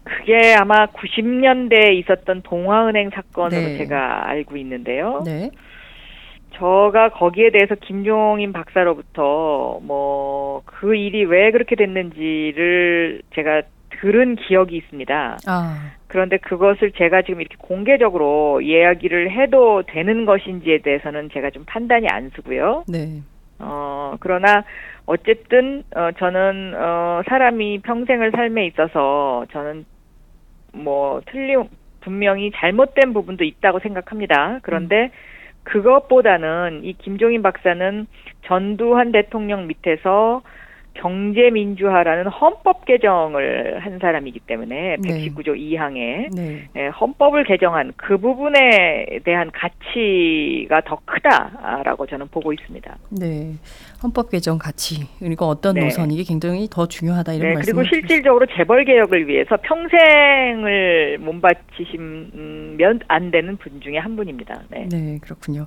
그게 0.05 0.55
아마 0.55 0.87
90년대에 0.87 1.95
있었던 2.01 2.43
동화은행 2.43 3.11
사건으로 3.15 3.69
네. 3.69 3.79
제가 3.79 4.29
알고 4.29 4.57
있는데요. 4.59 5.23
네. 5.25 5.51
저가 6.55 7.11
거기에 7.11 7.51
대해서 7.51 7.75
김종인 7.75 8.53
박사로부터 8.53 9.81
뭐 9.83 10.35
그 10.85 10.95
일이 10.95 11.25
왜 11.25 11.51
그렇게 11.51 11.77
됐는지를 11.77 13.23
제가 13.35 13.63
들은 14.01 14.37
기억이 14.37 14.77
있습니다. 14.77 15.39
아, 15.47 15.93
그런데 16.09 16.37
그것을 16.37 16.93
제가 16.93 17.23
지금 17.23 17.41
이렇게 17.41 17.57
공개적으로 17.59 18.61
이야기를 18.61 19.31
해도 19.31 19.83
되는 19.87 20.27
것인지에 20.27 20.79
대해서는 20.79 21.31
제가 21.33 21.51
좀 21.51 21.65
판단이 21.65 22.07
안 22.09 22.31
쓰고요. 22.31 22.85
네. 22.89 23.23
어, 23.61 24.17
그러나 24.21 24.65
어쨌든 25.07 25.85
어, 25.95 26.11
저는 26.19 26.75
어, 26.77 27.23
사람이 27.29 27.79
평생을 27.79 28.33
삶에 28.33 28.67
있어서 28.67 29.47
저는 29.53 29.87
뭐 30.73 31.23
틀림 31.27 31.65
분명히 32.01 32.51
잘못된 32.55 33.15
부분도 33.15 33.45
있다고 33.45 33.79
생각합니다. 33.79 34.59
그런데 34.63 35.11
그것보다는 35.65 36.83
이 36.85 36.93
김종인 36.95 37.43
박사는 37.43 38.07
전두환 38.47 39.13
대통령 39.13 39.67
밑에서 39.67 40.43
경제 40.95 41.51
민주화라는 41.51 42.29
헌법 42.29 42.85
개정을 42.85 43.81
한 43.81 43.99
사람이기 43.99 44.41
때문에 44.41 44.97
네. 45.01 45.09
119조 45.09 45.57
2항에 45.59 46.35
네. 46.35 46.69
예, 46.77 46.87
헌법을 46.87 47.45
개정한 47.45 47.93
그 47.97 48.17
부분에 48.17 49.21
대한 49.25 49.51
가치가 49.51 50.81
더 50.83 50.99
크다라고 51.05 52.07
저는 52.07 52.29
보고 52.29 52.53
있습니다. 52.53 52.97
네. 53.11 53.55
헌법 54.03 54.31
개정 54.31 54.59
가치 54.59 55.07
그리고 55.19 55.47
어떤 55.47 55.75
네. 55.75 55.85
노선 55.85 56.11
이게 56.11 56.23
굉장히 56.23 56.69
더 56.71 56.87
중요하다 56.87 57.35
이런 57.35 57.49
네, 57.49 57.55
말씀. 57.55 57.75
그리고 57.75 57.89
실질적으로 57.89 58.47
재벌 58.57 58.85
개혁을 58.85 59.27
위해서 59.29 59.57
평생을 59.63 61.19
몸바치시면 61.21 63.01
안 63.09 63.31
되는 63.31 63.57
분 63.57 63.81
중에 63.81 63.99
한 63.99 64.17
분입니다. 64.17 64.63
네. 64.71 64.89
네, 64.91 65.19
그렇군요. 65.21 65.67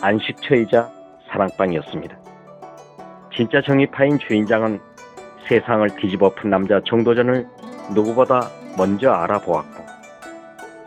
안식처이자 0.00 0.90
사랑방이었습니다. 1.28 2.16
진짜 3.34 3.60
정의파인 3.62 4.18
주인장은 4.18 4.80
세상을 5.48 5.88
뒤집어 5.96 6.34
푼 6.34 6.50
남자 6.50 6.80
정도전을 6.84 7.48
누구보다 7.94 8.48
먼저 8.76 9.10
알아보았고, 9.10 9.84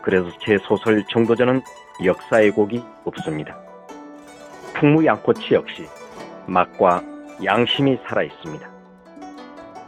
그래서 0.02 0.28
제 0.40 0.56
소설 0.58 1.04
정도전은 1.06 1.60
역사의 2.04 2.52
곡이 2.52 2.82
없습니다. 3.04 3.56
풍무 4.74 5.04
양꼬치 5.04 5.54
역시 5.54 5.86
맛과 6.46 7.02
양심이 7.44 7.98
살아 8.06 8.22
있습니다. 8.22 8.68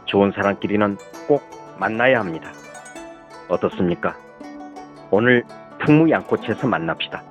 좋은 0.05 0.31
사람끼리는 0.31 0.97
꼭 1.27 1.41
만나야 1.79 2.19
합니다. 2.19 2.51
어떻습니까? 3.49 4.15
오늘 5.11 5.43
풍무 5.79 6.09
양꼬치에서 6.09 6.67
만납시다. 6.67 7.23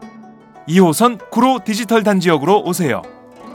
2호선 0.68 1.30
구로 1.30 1.60
디지털 1.64 2.02
단지역으로 2.02 2.62
오세요. 2.64 3.00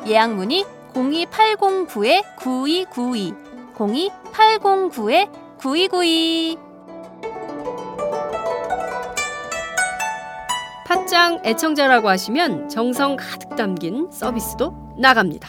예약 0.07 0.33
문의 0.35 0.63
02809-9292 0.93 3.35
02809-9292 3.75 6.57
팟짱 10.85 11.41
애청자라고 11.45 12.09
하시면 12.09 12.67
정성 12.69 13.15
가득 13.15 13.55
담긴 13.55 14.11
서비스도 14.11 14.95
나갑니다. 14.99 15.47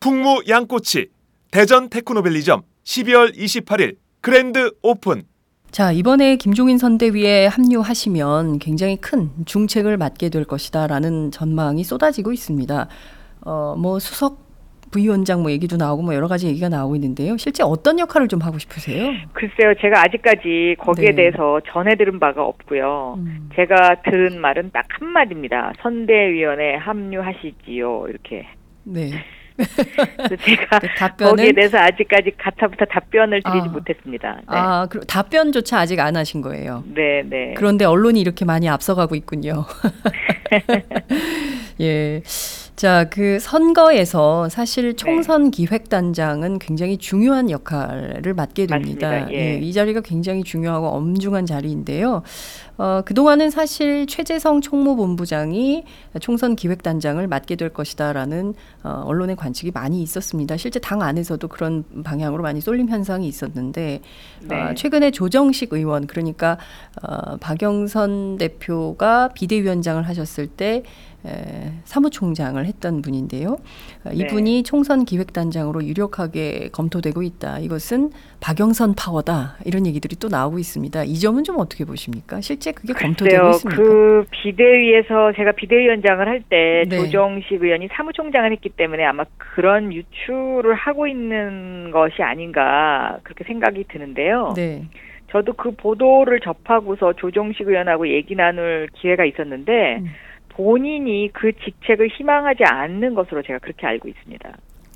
풍무 0.00 0.42
양꼬치 0.48 1.08
대전 1.50 1.88
테크노밸리점 1.88 2.62
12월 2.84 3.34
28일 3.36 3.96
그랜드 4.20 4.70
오픈 4.82 5.24
자, 5.70 5.92
이번에 5.92 6.36
김종인 6.36 6.78
선대위에 6.78 7.46
합류하시면 7.46 8.58
굉장히 8.58 8.96
큰 8.96 9.30
중책을 9.46 9.96
맡게 9.96 10.28
될 10.28 10.44
것이다라는 10.44 11.30
전망이 11.30 11.84
쏟아지고 11.84 12.32
있습니다. 12.32 12.88
어, 13.46 13.76
뭐 13.78 13.98
수석 13.98 14.50
부위원장 14.90 15.42
뭐 15.42 15.52
얘기도 15.52 15.76
나오고 15.76 16.02
뭐 16.02 16.14
여러 16.14 16.26
가지 16.26 16.48
얘기가 16.48 16.68
나오고 16.68 16.96
있는데요. 16.96 17.36
실제 17.36 17.62
어떤 17.62 18.00
역할을 18.00 18.26
좀 18.26 18.40
하고 18.40 18.58
싶으세요? 18.58 19.12
글쎄요, 19.32 19.74
제가 19.80 20.02
아직까지 20.02 20.74
거기에 20.80 21.10
네. 21.10 21.14
대해서 21.14 21.60
전해 21.72 21.94
들은 21.94 22.18
바가 22.18 22.42
없고요. 22.44 23.14
음. 23.18 23.50
제가 23.54 24.02
들은 24.02 24.40
말은 24.40 24.72
딱 24.72 24.90
한 25.00 25.08
마디입니다. 25.08 25.72
선대위원회 25.82 26.76
합류하시지요. 26.76 28.06
이렇게. 28.08 28.46
네. 28.84 29.10
제가 29.58 30.78
그 30.78 30.86
거기에 30.86 30.94
답변은 30.96 31.54
대해서 31.54 31.78
아직까지 31.78 32.32
가타부터 32.38 32.84
답변을 32.86 33.42
드리지 33.42 33.68
아. 33.68 33.72
못했습니다. 33.72 34.34
네. 34.34 34.42
아, 34.46 34.86
그 34.90 35.00
답변조차 35.00 35.78
아직 35.80 36.00
안 36.00 36.16
하신 36.16 36.42
거예요. 36.42 36.84
네, 36.86 37.22
네. 37.24 37.54
그런데 37.56 37.84
언론이 37.84 38.20
이렇게 38.20 38.44
많이 38.44 38.68
앞서가고 38.68 39.14
있군요. 39.14 39.64
예. 41.80 42.22
자, 42.80 43.04
그 43.10 43.38
선거에서 43.38 44.48
사실 44.48 44.96
총선 44.96 45.50
기획단장은 45.50 46.58
굉장히 46.58 46.96
중요한 46.96 47.50
역할을 47.50 48.32
맡게 48.32 48.64
됩니다. 48.68 49.10
맞습니다. 49.10 49.32
예. 49.34 49.58
이 49.58 49.70
자리가 49.74 50.00
굉장히 50.00 50.42
중요하고 50.42 50.86
엄중한 50.86 51.44
자리인데요. 51.44 52.22
어, 52.78 53.02
그동안은 53.04 53.50
사실 53.50 54.06
최재성 54.06 54.62
총무본부장이 54.62 55.84
총선 56.22 56.56
기획단장을 56.56 57.26
맡게 57.28 57.56
될 57.56 57.68
것이다라는 57.68 58.54
어, 58.82 59.02
언론의 59.04 59.36
관측이 59.36 59.72
많이 59.72 60.00
있었습니다. 60.00 60.56
실제 60.56 60.78
당 60.78 61.02
안에서도 61.02 61.46
그런 61.48 61.84
방향으로 62.02 62.42
많이 62.42 62.62
쏠림 62.62 62.88
현상이 62.88 63.28
있었는데 63.28 64.00
네. 64.40 64.54
어, 64.58 64.74
최근에 64.74 65.10
조정식 65.10 65.74
의원 65.74 66.06
그러니까 66.06 66.56
어, 67.02 67.36
박영선 67.36 68.38
대표가 68.38 69.28
비대위원장을 69.34 70.02
하셨을 70.08 70.46
때 70.46 70.76
에, 70.76 70.82
사무총장을 71.84 72.64
했던 72.64 73.02
분인데요. 73.02 73.58
어, 74.04 74.10
네. 74.10 74.16
이분이 74.16 74.62
총선 74.62 75.04
기획단장으로 75.04 75.84
유력하게 75.84 76.70
검토되고 76.72 77.22
있다. 77.22 77.58
이것은 77.58 78.10
박영선 78.40 78.94
파워다. 78.94 79.56
이런 79.64 79.86
얘기들이 79.86 80.16
또 80.16 80.28
나오고 80.28 80.58
있습니다. 80.58 81.04
이 81.04 81.14
점은 81.18 81.44
좀 81.44 81.56
어떻게 81.58 81.84
보십니까? 81.84 82.40
실제 82.40 82.72
그게 82.72 82.92
검토되고 82.92 83.36
글쎄요, 83.36 83.50
있습니까? 83.50 83.82
그 83.82 84.24
비대위에서 84.30 85.32
제가 85.36 85.52
비대위원장을 85.52 86.26
할때 86.26 86.84
네. 86.88 86.96
조정식 86.96 87.62
의원이 87.62 87.88
사무총장을 87.92 88.50
했기 88.52 88.68
때문에 88.70 89.04
아마 89.04 89.24
그런 89.36 89.92
유추를 89.92 90.74
하고 90.74 91.06
있는 91.06 91.90
것이 91.90 92.22
아닌가 92.22 93.18
그렇게 93.22 93.44
생각이 93.44 93.84
드는데요. 93.88 94.52
네. 94.56 94.84
저도 95.30 95.52
그 95.52 95.70
보도를 95.76 96.40
접하고서 96.40 97.12
조정식 97.14 97.68
의원하고 97.68 98.08
얘기 98.08 98.34
나눌 98.34 98.88
기회가 98.94 99.24
있었는데 99.24 99.98
음. 99.98 100.06
본인이 100.60 101.30
그 101.32 101.52
직책을 101.52 102.08
희망하지 102.08 102.64
않는 102.64 103.14
것으로 103.14 103.40
제가 103.42 103.58
그렇게 103.60 103.86
알고 103.86 104.08
있습니다. 104.08 104.52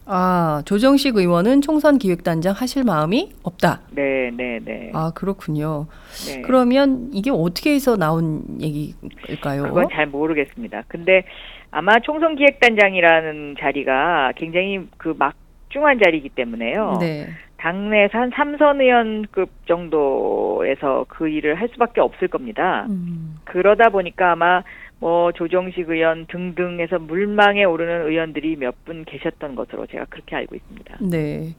아, 0.07 0.63
조정식 0.67 1.17
의원은 1.17 1.63
총선 1.63 1.97
기획단장 1.97 2.53
하실 2.55 2.85
마음이 2.85 3.31
없다. 3.43 3.81
네, 3.93 4.31
네, 4.37 4.61
네. 4.63 4.91
아, 4.93 5.13
그렇군요. 5.15 5.87
네. 6.27 6.43
그러면 6.43 7.09
이게 7.15 7.31
어떻게 7.31 7.73
해서 7.73 7.97
나온 7.97 8.43
얘기일까요? 8.61 9.63
그건 9.63 9.89
잘 9.91 10.07
모르겠습니다. 10.07 10.83
근데 10.87 11.25
아마 11.71 11.99
총선 12.01 12.37
기획단장이라는 12.37 13.57
자리가 13.59 14.33
굉장히 14.37 14.87
그 14.99 15.15
막중한 15.19 15.99
자리이기 16.05 16.29
때문에요. 16.29 16.99
네. 17.01 17.29
당내에서 17.57 18.19
한 18.19 18.31
삼선 18.35 18.83
의원급 18.83 19.49
정도에서 19.67 21.07
그 21.09 21.31
일을 21.31 21.55
할 21.55 21.71
수밖에 21.71 22.03
없을 22.03 22.29
겁니다. 22.29 22.85
음. 22.91 23.37
그러다 23.45 23.89
보니까 23.89 24.33
아마 24.33 24.63
뭐 25.05 25.33
조정식 25.33 25.91
의원 25.91 26.25
등등해서 26.27 26.99
물망에 26.99 27.65
오르는 27.65 28.07
의원들이 28.09 28.57
몇 28.57 28.75
분 28.87 29.05
계셨던 29.05 29.55
것으로 29.55 29.87
제가 29.87 30.07
그렇게 30.09 30.35
알고 30.37 30.55
있습니다. 30.57 30.97
네. 31.01 31.55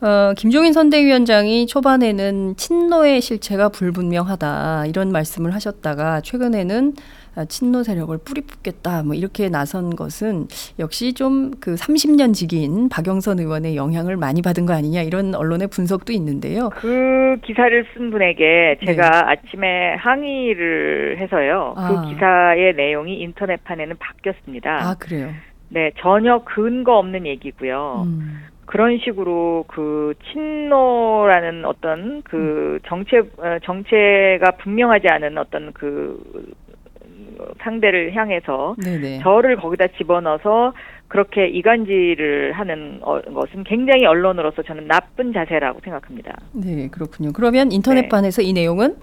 어, 0.00 0.32
김종인 0.34 0.72
선대위원장이 0.72 1.66
초반에는 1.66 2.56
친노의 2.56 3.20
실체가 3.20 3.68
불분명하다 3.68 4.86
이런 4.86 5.12
말씀을 5.12 5.52
하셨다가 5.54 6.22
최근에는 6.22 6.94
아, 6.96 7.02
친노 7.48 7.82
세력을 7.82 8.16
뿌리 8.18 8.40
뽑겠다 8.40 9.02
뭐 9.02 9.14
이렇게 9.14 9.48
나선 9.48 9.94
것은 9.96 10.48
역시 10.78 11.12
좀 11.12 11.50
그 11.60 11.74
30년 11.74 12.34
직인 12.34 12.88
박영선 12.88 13.38
의원의 13.38 13.76
영향을 13.76 14.16
많이 14.16 14.42
받은 14.42 14.66
거 14.66 14.74
아니냐 14.74 15.02
이런 15.02 15.34
언론의 15.34 15.68
분석도 15.68 16.12
있는데요. 16.12 16.70
그 16.70 17.36
기사를 17.44 17.86
쓴 17.94 18.10
분에게 18.10 18.78
네. 18.80 18.86
제가 18.86 19.30
아침에 19.30 19.94
항의를 19.94 21.18
해서요. 21.18 21.74
아. 21.76 21.88
그 21.88 22.14
기사의 22.14 22.74
내용이 22.74 23.20
인터넷판에는 23.20 23.96
바뀌었습니다. 23.98 24.70
아 24.70 24.94
그래요. 24.98 25.30
네, 25.68 25.92
전혀 25.98 26.42
근거 26.44 26.98
없는 26.98 27.26
얘기고요. 27.26 28.04
음. 28.06 28.40
그런 28.66 28.98
식으로 28.98 29.64
그 29.66 30.14
친노라는 30.30 31.64
어떤 31.64 32.22
그 32.22 32.78
정체 32.86 33.18
어, 33.18 33.58
정체가 33.64 34.52
분명하지 34.62 35.08
않은 35.08 35.38
어떤 35.38 35.72
그 35.72 36.20
어, 36.34 36.69
상대를 37.62 38.14
향해서 38.14 38.76
네네. 38.82 39.20
저를 39.22 39.56
거기다 39.56 39.86
집어넣어서 39.98 40.72
그렇게 41.08 41.48
이간질을 41.48 42.52
하는 42.52 43.00
어, 43.02 43.20
것은 43.20 43.64
굉장히 43.64 44.06
언론으로서 44.06 44.62
저는 44.62 44.86
나쁜 44.86 45.32
자세라고 45.32 45.80
생각합니다. 45.82 46.36
네 46.52 46.88
그렇군요. 46.88 47.32
그러면 47.32 47.72
인터넷판에서 47.72 48.42
이 48.42 48.52
내용은 48.52 48.96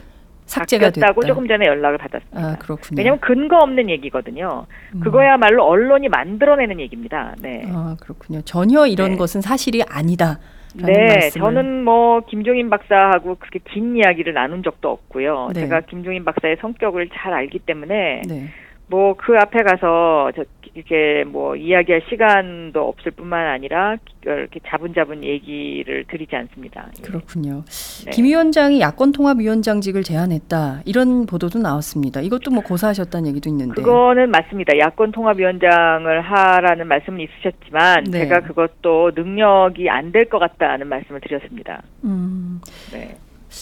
삭제가 0.46 0.92
됐다. 0.92 1.08
바뀌었다고 1.08 1.26
조금 1.26 1.48
전에 1.48 1.66
연락을 1.66 1.98
받았습니다. 1.98 2.40
아 2.40 2.56
그렇군요. 2.58 2.98
왜냐하면 2.98 3.20
근거 3.20 3.58
없는 3.58 3.90
얘기거든요. 3.90 4.66
음. 4.96 5.00
그거야말로 5.02 5.66
언론이 5.66 6.08
만들어내는 6.08 6.80
얘기입니다. 6.80 7.36
네. 7.42 7.64
아 7.68 7.98
그렇군요. 8.00 8.42
전혀 8.44 8.86
이런 8.88 9.12
네. 9.12 9.18
것은 9.18 9.42
사실이 9.42 9.84
아니다. 9.90 10.40
네, 10.76 11.08
말씀을. 11.08 11.46
저는 11.46 11.84
뭐 11.84 12.22
김종인 12.22 12.70
박사하고 12.70 13.36
그렇게 13.36 13.60
긴 13.60 13.98
이야기를 13.98 14.34
나눈 14.34 14.64
적도 14.64 14.90
없고요. 14.90 15.50
네. 15.54 15.62
제가 15.62 15.82
김종인 15.82 16.26
박사의 16.26 16.58
성격을 16.62 17.10
잘 17.14 17.34
알기 17.34 17.60
때문에 17.60 18.22
네. 18.28 18.48
뭐 18.90 19.14
그 19.16 19.36
앞에 19.38 19.64
가서 19.64 20.32
저 20.36 20.44
이렇게 20.74 21.24
뭐 21.26 21.56
이야기할 21.56 22.04
시간도 22.08 22.88
없을 22.88 23.12
뿐만 23.12 23.48
아니라 23.48 23.96
이렇게 24.24 24.60
자분자분 24.68 25.24
얘기를 25.24 26.06
드리지 26.08 26.36
않습니다. 26.36 26.88
예. 27.00 27.02
그렇군요. 27.02 27.64
네. 28.06 28.12
김 28.12 28.26
위원장이 28.26 28.80
야권 28.80 29.12
통합위원장직을 29.12 30.04
제안했다 30.04 30.82
이런 30.86 31.26
보도도 31.26 31.58
나왔습니다. 31.60 32.22
이것도 32.22 32.52
뭐 32.52 32.62
고사하셨다는 32.62 33.28
얘기도 33.30 33.50
있는데. 33.50 33.74
그거는 33.82 34.30
맞습니다. 34.30 34.78
야권 34.78 35.14
통합위원장을 35.14 36.22
하라는 36.22 36.88
말씀은 36.88 37.22
있으셨지만 37.22 38.04
네. 38.12 38.20
제가 38.20 38.42
그것도 38.42 39.12
능력이 39.16 39.90
안 39.90 40.12
될 40.12 40.26
것 40.30 40.38
같다는 40.40 40.88
말씀을 40.88 41.22
드렸습니다. 41.22 41.82
음, 42.04 42.62
네. 42.94 43.16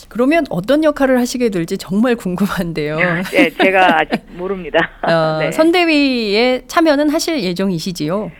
그러면 0.09 0.43
어떤 0.49 0.83
역할을 0.83 1.17
하시게 1.19 1.49
될지 1.49 1.77
정말 1.77 2.15
궁금한데요. 2.15 2.97
네, 3.31 3.49
제가 3.51 3.99
아직 4.01 4.21
모릅니다. 4.37 4.79
어, 5.03 5.39
네. 5.43 5.51
선대위에 5.51 6.63
참여는 6.67 7.09
하실 7.09 7.41
예정이시지요? 7.43 8.31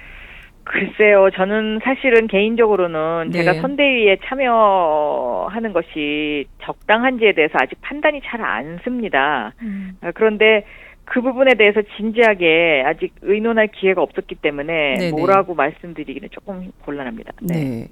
글쎄요, 0.68 1.30
저는 1.36 1.80
사실은 1.84 2.28
개인적으로는 2.28 3.30
네. 3.32 3.44
제가 3.44 3.62
선대위에 3.62 4.18
참여하는 4.26 5.74
것이 5.74 6.46
적당한지에 6.64 7.34
대해서 7.34 7.54
아직 7.62 7.80
판단이 7.82 8.22
잘 8.26 8.42
안 8.42 8.80
씁니다. 8.84 9.54
아, 10.02 10.12
그런데 10.14 10.66
그 11.06 11.22
부분에 11.22 11.54
대해서 11.56 11.82
진지하게 11.98 12.84
아직 12.86 13.14
의논할 13.22 13.68
기회가 13.68 14.02
없었기 14.02 14.36
때문에 14.36 14.96
네네. 14.98 15.12
뭐라고 15.12 15.54
말씀드리기는 15.54 16.30
조금 16.32 16.72
곤란합니다. 16.84 17.32
네. 17.42 17.54
네. 17.54 17.88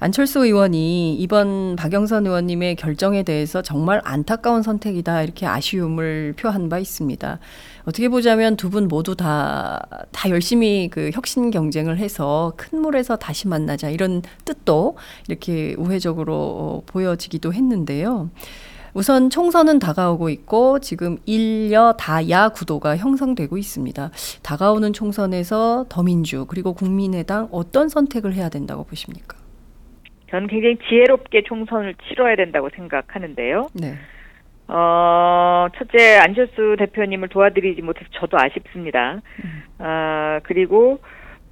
안철수 0.00 0.44
의원이 0.44 1.16
이번 1.16 1.76
박영선 1.76 2.26
의원님의 2.26 2.76
결정에 2.76 3.22
대해서 3.22 3.60
정말 3.62 4.00
안타까운 4.04 4.62
선택이다 4.62 5.22
이렇게 5.22 5.46
아쉬움을 5.46 6.34
표한 6.38 6.68
바 6.68 6.78
있습니다. 6.78 7.38
어떻게 7.86 8.08
보자면 8.08 8.56
두 8.56 8.70
분 8.70 8.88
모두 8.88 9.14
다, 9.14 9.86
다 10.10 10.30
열심히 10.30 10.88
그 10.90 11.10
혁신 11.12 11.50
경쟁을 11.50 11.98
해서 11.98 12.52
큰 12.56 12.80
물에서 12.80 13.16
다시 13.16 13.46
만나자 13.46 13.88
이런 13.90 14.22
뜻도 14.44 14.96
이렇게 15.28 15.74
우회적으로 15.78 16.34
어, 16.34 16.82
보여지기도 16.86 17.52
했는데요. 17.52 18.30
우선 18.94 19.28
총선은 19.28 19.80
다가오고 19.80 20.28
있고 20.30 20.78
지금 20.78 21.18
일여 21.26 21.94
다야 21.98 22.48
구도가 22.48 22.96
형성되고 22.96 23.58
있습니다. 23.58 24.10
다가오는 24.44 24.92
총선에서 24.92 25.86
더민주 25.88 26.46
그리고 26.46 26.72
국민의당 26.72 27.48
어떤 27.50 27.88
선택을 27.88 28.34
해야 28.34 28.48
된다고 28.48 28.84
보십니까? 28.84 29.36
저는 30.30 30.46
굉장히 30.46 30.78
지혜롭게 30.88 31.42
총선을 31.42 31.94
치러야 32.08 32.36
된다고 32.36 32.70
생각하는데요. 32.74 33.68
네. 33.74 33.94
어, 34.68 35.66
첫째 35.76 36.16
안철수 36.18 36.76
대표님을 36.78 37.28
도와드리지 37.28 37.82
못해서 37.82 38.06
저도 38.12 38.38
아쉽습니다. 38.38 39.20
아, 39.78 40.40
그리고 40.44 41.00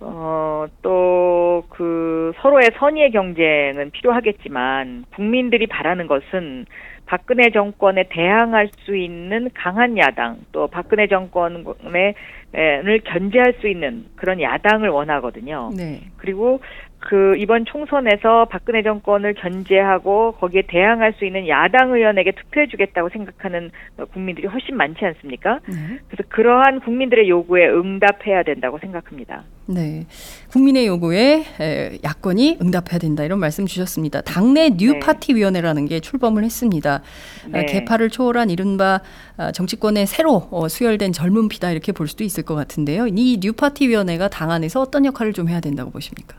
어, 0.00 0.66
또 0.80 1.42
그 1.70 2.32
서로의 2.40 2.70
선의의 2.78 3.10
경쟁은 3.10 3.90
필요하겠지만 3.90 5.04
국민들이 5.14 5.66
바라는 5.66 6.06
것은 6.06 6.66
박근혜 7.12 7.50
정권에 7.50 8.04
대항할 8.08 8.70
수 8.86 8.96
있는 8.96 9.50
강한 9.52 9.98
야당 9.98 10.38
또 10.50 10.66
박근혜 10.66 11.08
정권을 11.08 12.14
견제할 13.04 13.56
수 13.60 13.68
있는 13.68 14.06
그런 14.16 14.40
야당을 14.40 14.88
원하거든요. 14.88 15.72
네. 15.76 16.00
그리고 16.16 16.60
그 17.00 17.34
이번 17.36 17.66
총선에서 17.66 18.46
박근혜 18.46 18.82
정권을 18.82 19.34
견제하고 19.34 20.32
거기에 20.32 20.62
대항할 20.68 21.12
수 21.18 21.26
있는 21.26 21.48
야당 21.48 21.92
의원에게 21.92 22.30
투표해 22.32 22.68
주겠다고 22.68 23.10
생각하는 23.10 23.70
국민들이 24.12 24.46
훨씬 24.46 24.78
많지 24.78 25.04
않습니까? 25.04 25.60
네. 25.68 25.98
그래서 26.08 26.22
그러한 26.30 26.80
국민들의 26.80 27.28
요구에 27.28 27.68
응답해야 27.68 28.42
된다고 28.42 28.78
생각합니다. 28.78 29.42
네. 29.66 30.06
국민의 30.50 30.86
요구에 30.86 31.44
에, 31.60 31.98
야권이 32.02 32.58
응답해야 32.60 32.98
된다 32.98 33.22
이런 33.24 33.38
말씀 33.38 33.64
주셨습니다. 33.66 34.20
당내 34.20 34.70
뉴 34.76 34.92
네. 34.94 34.98
파티 35.00 35.34
위원회라는 35.34 35.86
게 35.86 36.00
출범을 36.00 36.44
했습니다. 36.44 37.00
네. 37.48 37.60
아, 37.60 37.66
계파를 37.66 38.10
초월한 38.10 38.50
이른바 38.50 39.00
아, 39.36 39.52
정치권의 39.52 40.06
새로 40.08 40.48
어, 40.50 40.68
수혈된 40.68 41.12
젊은 41.12 41.48
피다 41.48 41.70
이렇게 41.70 41.92
볼 41.92 42.08
수도 42.08 42.24
있을 42.24 42.42
것 42.42 42.54
같은데요. 42.54 43.06
이 43.08 43.38
뉴 43.40 43.52
파티 43.52 43.88
위원회가 43.88 44.28
당 44.28 44.50
안에서 44.50 44.80
어떤 44.80 45.04
역할을 45.04 45.32
좀 45.32 45.48
해야 45.48 45.60
된다고 45.60 45.90
보십니까? 45.90 46.36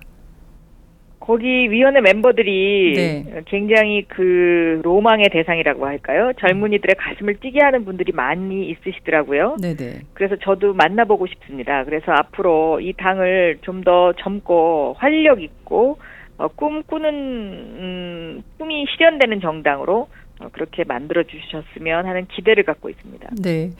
거기 1.23 1.71
위원회 1.71 2.01
멤버들이 2.01 2.93
네. 2.95 3.41
굉장히 3.45 4.03
그 4.07 4.81
로망의 4.83 5.29
대상이라고 5.31 5.85
할까요? 5.85 6.33
젊은이들의 6.37 6.95
가슴을 6.97 7.39
뛰게 7.39 7.59
하는 7.61 7.85
분들이 7.85 8.11
많이 8.11 8.69
있으시더라고요. 8.69 9.55
네네. 9.61 10.01
그래서 10.13 10.35
저도 10.35 10.73
만나보고 10.73 11.27
싶습니다. 11.27 11.85
그래서 11.85 12.11
앞으로 12.11 12.79
이 12.81 12.93
당을 12.93 13.59
좀 13.61 13.83
더 13.83 14.13
젊고 14.13 14.95
활력 14.97 15.41
있고 15.41 15.97
어, 16.37 16.47
꿈꾸는 16.47 17.09
음, 17.13 18.43
꿈이 18.57 18.85
실현되는 18.89 19.41
정당으로 19.41 19.93
어, 20.01 20.07
그렇게 20.53 20.83
만들어 20.85 21.23
주셨으면 21.23 22.05
하는 22.05 22.25
기대를 22.27 22.63
갖고 22.63 22.89
있습니다. 22.89 23.29
네. 23.41 23.71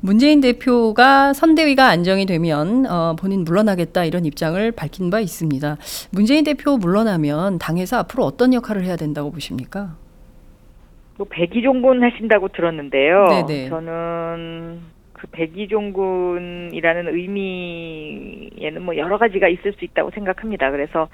문재인 0.00 0.40
대표가 0.40 1.34
선대위가 1.34 1.88
안정이 1.88 2.24
되면 2.24 2.86
어, 2.86 3.16
본인 3.18 3.44
물러나겠다 3.44 4.04
이런 4.04 4.24
입장을 4.24 4.72
밝힌 4.72 5.10
바 5.10 5.20
있습니다. 5.20 5.76
문재인 6.12 6.44
대표 6.44 6.78
물러나면 6.78 7.58
당에서 7.58 7.98
앞으로 7.98 8.24
어떤 8.24 8.54
역할을 8.54 8.84
해야 8.84 8.96
된다고 8.96 9.30
보십니까? 9.30 9.96
또 11.18 11.26
백의종군 11.26 12.02
하신다고 12.02 12.48
들었는데요. 12.48 13.26
네네. 13.26 13.68
저는 13.68 14.80
그 15.12 15.26
백의종군이라는 15.32 17.08
의미에는 17.14 18.82
뭐 18.82 18.96
여러 18.96 19.18
가지가 19.18 19.48
있을 19.48 19.74
수 19.74 19.84
있다고 19.84 20.10
생각합니다. 20.12 20.70
그래서 20.70 21.08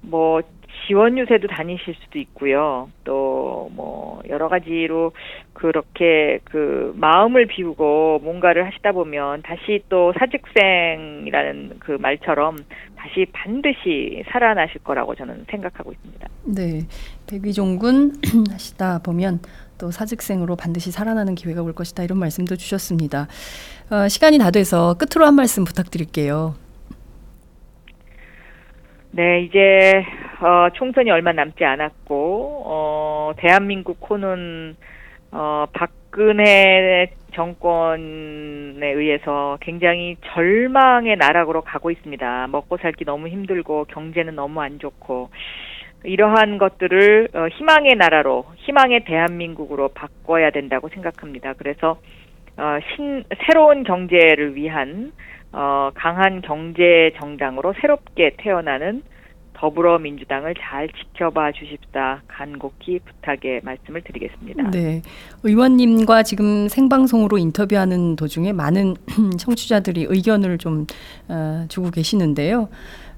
뭐 0.00 0.42
지원 0.86 1.18
유세도 1.18 1.48
다니실 1.48 1.94
수도 1.94 2.18
있고요. 2.18 2.88
또 3.04 3.52
뭐 3.74 4.22
여러 4.28 4.48
가지로 4.48 5.12
그렇게 5.52 6.38
그 6.44 6.92
마음을 6.96 7.46
비우고 7.46 8.20
뭔가를 8.22 8.66
하시다 8.66 8.92
보면 8.92 9.42
다시 9.42 9.82
또 9.88 10.12
사직생이라는 10.18 11.78
그 11.78 11.92
말처럼 11.92 12.58
다시 12.96 13.26
반드시 13.32 14.22
살아나실 14.30 14.82
거라고 14.82 15.14
저는 15.14 15.46
생각하고 15.50 15.92
있습니다. 15.92 16.28
네. 16.44 16.86
백위종군 17.26 18.12
하시다 18.50 19.00
보면 19.02 19.40
또 19.78 19.90
사직생으로 19.90 20.56
반드시 20.56 20.90
살아나는 20.90 21.34
기회가 21.34 21.62
올 21.62 21.72
것이다 21.72 22.02
이런 22.04 22.18
말씀도 22.18 22.56
주셨습니다. 22.56 23.26
어, 23.90 24.08
시간이 24.08 24.38
다 24.38 24.50
돼서 24.50 24.94
끝으로 24.94 25.26
한 25.26 25.34
말씀 25.34 25.64
부탁드릴게요. 25.64 26.54
네, 29.14 29.42
이제 29.42 30.06
어, 30.40 30.70
총선이 30.72 31.10
얼마 31.10 31.32
남지 31.32 31.62
않았고 31.62 32.62
어, 32.64 33.32
대한민국 33.36 34.00
코는 34.00 34.74
어, 35.32 35.66
박근혜 35.70 37.12
정권에 37.34 38.86
의해서 38.86 39.58
굉장히 39.60 40.16
절망의 40.32 41.16
나락으로 41.16 41.60
가고 41.60 41.90
있습니다. 41.90 42.46
먹고 42.46 42.78
살기 42.78 43.04
너무 43.04 43.28
힘들고 43.28 43.84
경제는 43.90 44.34
너무 44.34 44.62
안 44.62 44.78
좋고 44.78 45.28
이러한 46.04 46.56
것들을 46.56 47.28
어, 47.34 47.48
희망의 47.48 47.96
나라로 47.96 48.46
희망의 48.56 49.04
대한민국으로 49.04 49.88
바꿔야 49.88 50.48
된다고 50.50 50.88
생각합니다. 50.88 51.52
그래서 51.58 51.98
어, 52.56 52.78
신, 52.96 53.24
새로운 53.46 53.84
경제를 53.84 54.56
위한 54.56 55.12
어, 55.52 55.90
강한 55.94 56.40
경제 56.42 57.12
정당으로 57.18 57.74
새롭게 57.80 58.36
태어나는 58.38 59.02
더불어민주당을 59.54 60.54
잘 60.58 60.88
지켜봐 60.88 61.52
주십사 61.52 62.20
간곡히 62.26 62.98
부탁의 62.98 63.60
말씀을 63.62 64.02
드리겠습니다. 64.02 64.70
네. 64.70 65.02
의원님과 65.44 66.24
지금 66.24 66.66
생방송으로 66.68 67.38
인터뷰하는 67.38 68.16
도중에 68.16 68.52
많은 68.52 68.96
청취자들이 69.38 70.06
의견을 70.08 70.58
좀 70.58 70.86
어, 71.28 71.64
주고 71.68 71.90
계시는데요. 71.90 72.68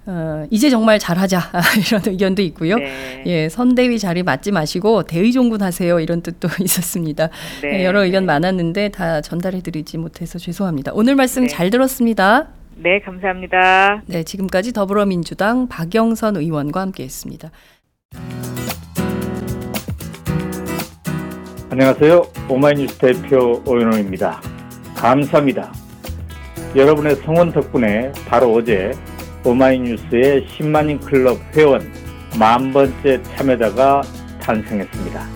어, 0.07 0.47
이제 0.51 0.69
정말 0.69 0.99
잘하자 0.99 1.40
이런 1.88 2.03
의견도 2.07 2.43
있고요. 2.43 2.77
네. 2.77 3.23
예, 3.27 3.49
선대위 3.49 3.99
자리 3.99 4.23
맞지 4.23 4.53
마시고 4.53 5.05
대의종군 5.05 5.62
하세요 5.62 5.99
이런 6.01 6.21
뜻도 6.21 6.49
있었습니다. 6.61 7.31
네, 7.62 7.81
예, 7.81 7.85
여러 7.85 8.05
의견 8.05 8.25
네. 8.25 8.27
많았는데 8.27 8.90
다 8.90 9.21
전달해드리지 9.21 9.99
못해서 9.99 10.38
죄송합니다. 10.38 10.93
오늘 10.95 11.14
말씀 11.14 11.43
네. 11.43 11.49
잘 11.49 11.71
들었습니다. 11.71 12.49
네, 12.77 13.01
감사합니다. 13.01 14.03
네, 14.07 14.25
지금까지 14.25 14.73
더불어민주당 14.73 15.69
박영선 15.69 16.37
의원과 16.37 16.81
함께했습니다. 16.81 17.51
안녕하세요. 21.71 22.23
오마이뉴스 22.49 22.99
대표 22.99 23.62
오연호입니다. 23.67 24.40
감사합니다. 24.97 25.73
여러분의 26.77 27.17
성원 27.17 27.53
덕분에 27.53 28.12
바로 28.29 28.53
어제 28.53 28.93
오마이뉴스의 29.44 30.46
10만인 30.46 31.04
클럽 31.04 31.38
회원 31.54 31.80
만 32.38 32.72
번째 32.72 33.22
참여자가 33.22 34.02
탄생했습니다. 34.40 35.28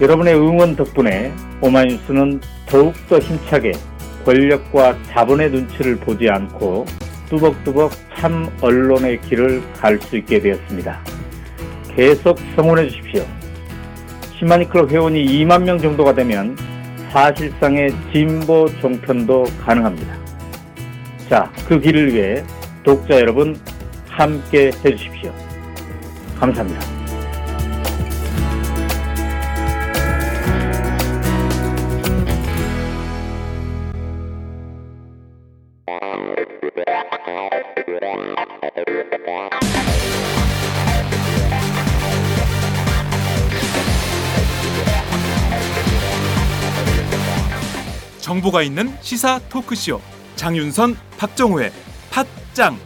여러분의 0.00 0.34
응원 0.34 0.74
덕분에 0.74 1.32
오마이뉴스는 1.60 2.40
더욱더 2.66 3.18
힘차게 3.18 3.72
권력과 4.24 4.96
자본의 5.10 5.50
눈치를 5.50 5.96
보지 5.96 6.28
않고 6.28 6.86
뚜벅뚜벅 7.28 7.92
참 8.16 8.48
언론의 8.60 9.20
길을 9.22 9.62
갈 9.74 10.00
수 10.00 10.16
있게 10.16 10.40
되었습니다. 10.40 11.00
계속 11.94 12.38
성원해 12.56 12.88
주십시오. 12.88 13.24
10만인 14.40 14.68
클럽 14.70 14.90
회원이 14.90 15.24
2만 15.24 15.64
명 15.64 15.78
정도가 15.78 16.14
되면 16.14 16.56
사실상의 17.10 17.92
진보 18.12 18.66
종편도 18.80 19.44
가능합니다. 19.64 20.16
자, 21.28 21.52
그 21.68 21.78
길을 21.78 22.14
위해 22.14 22.42
독자 22.84 23.20
여러분 23.20 23.58
함께 24.08 24.72
해주십시오. 24.84 25.32
감사합니다. 26.38 26.80
정보가 48.20 48.62
있는 48.62 48.92
시사 49.00 49.38
토크쇼 49.48 50.00
장윤선, 50.36 50.96
박정호의 51.18 51.70
팟짱. 52.54 52.76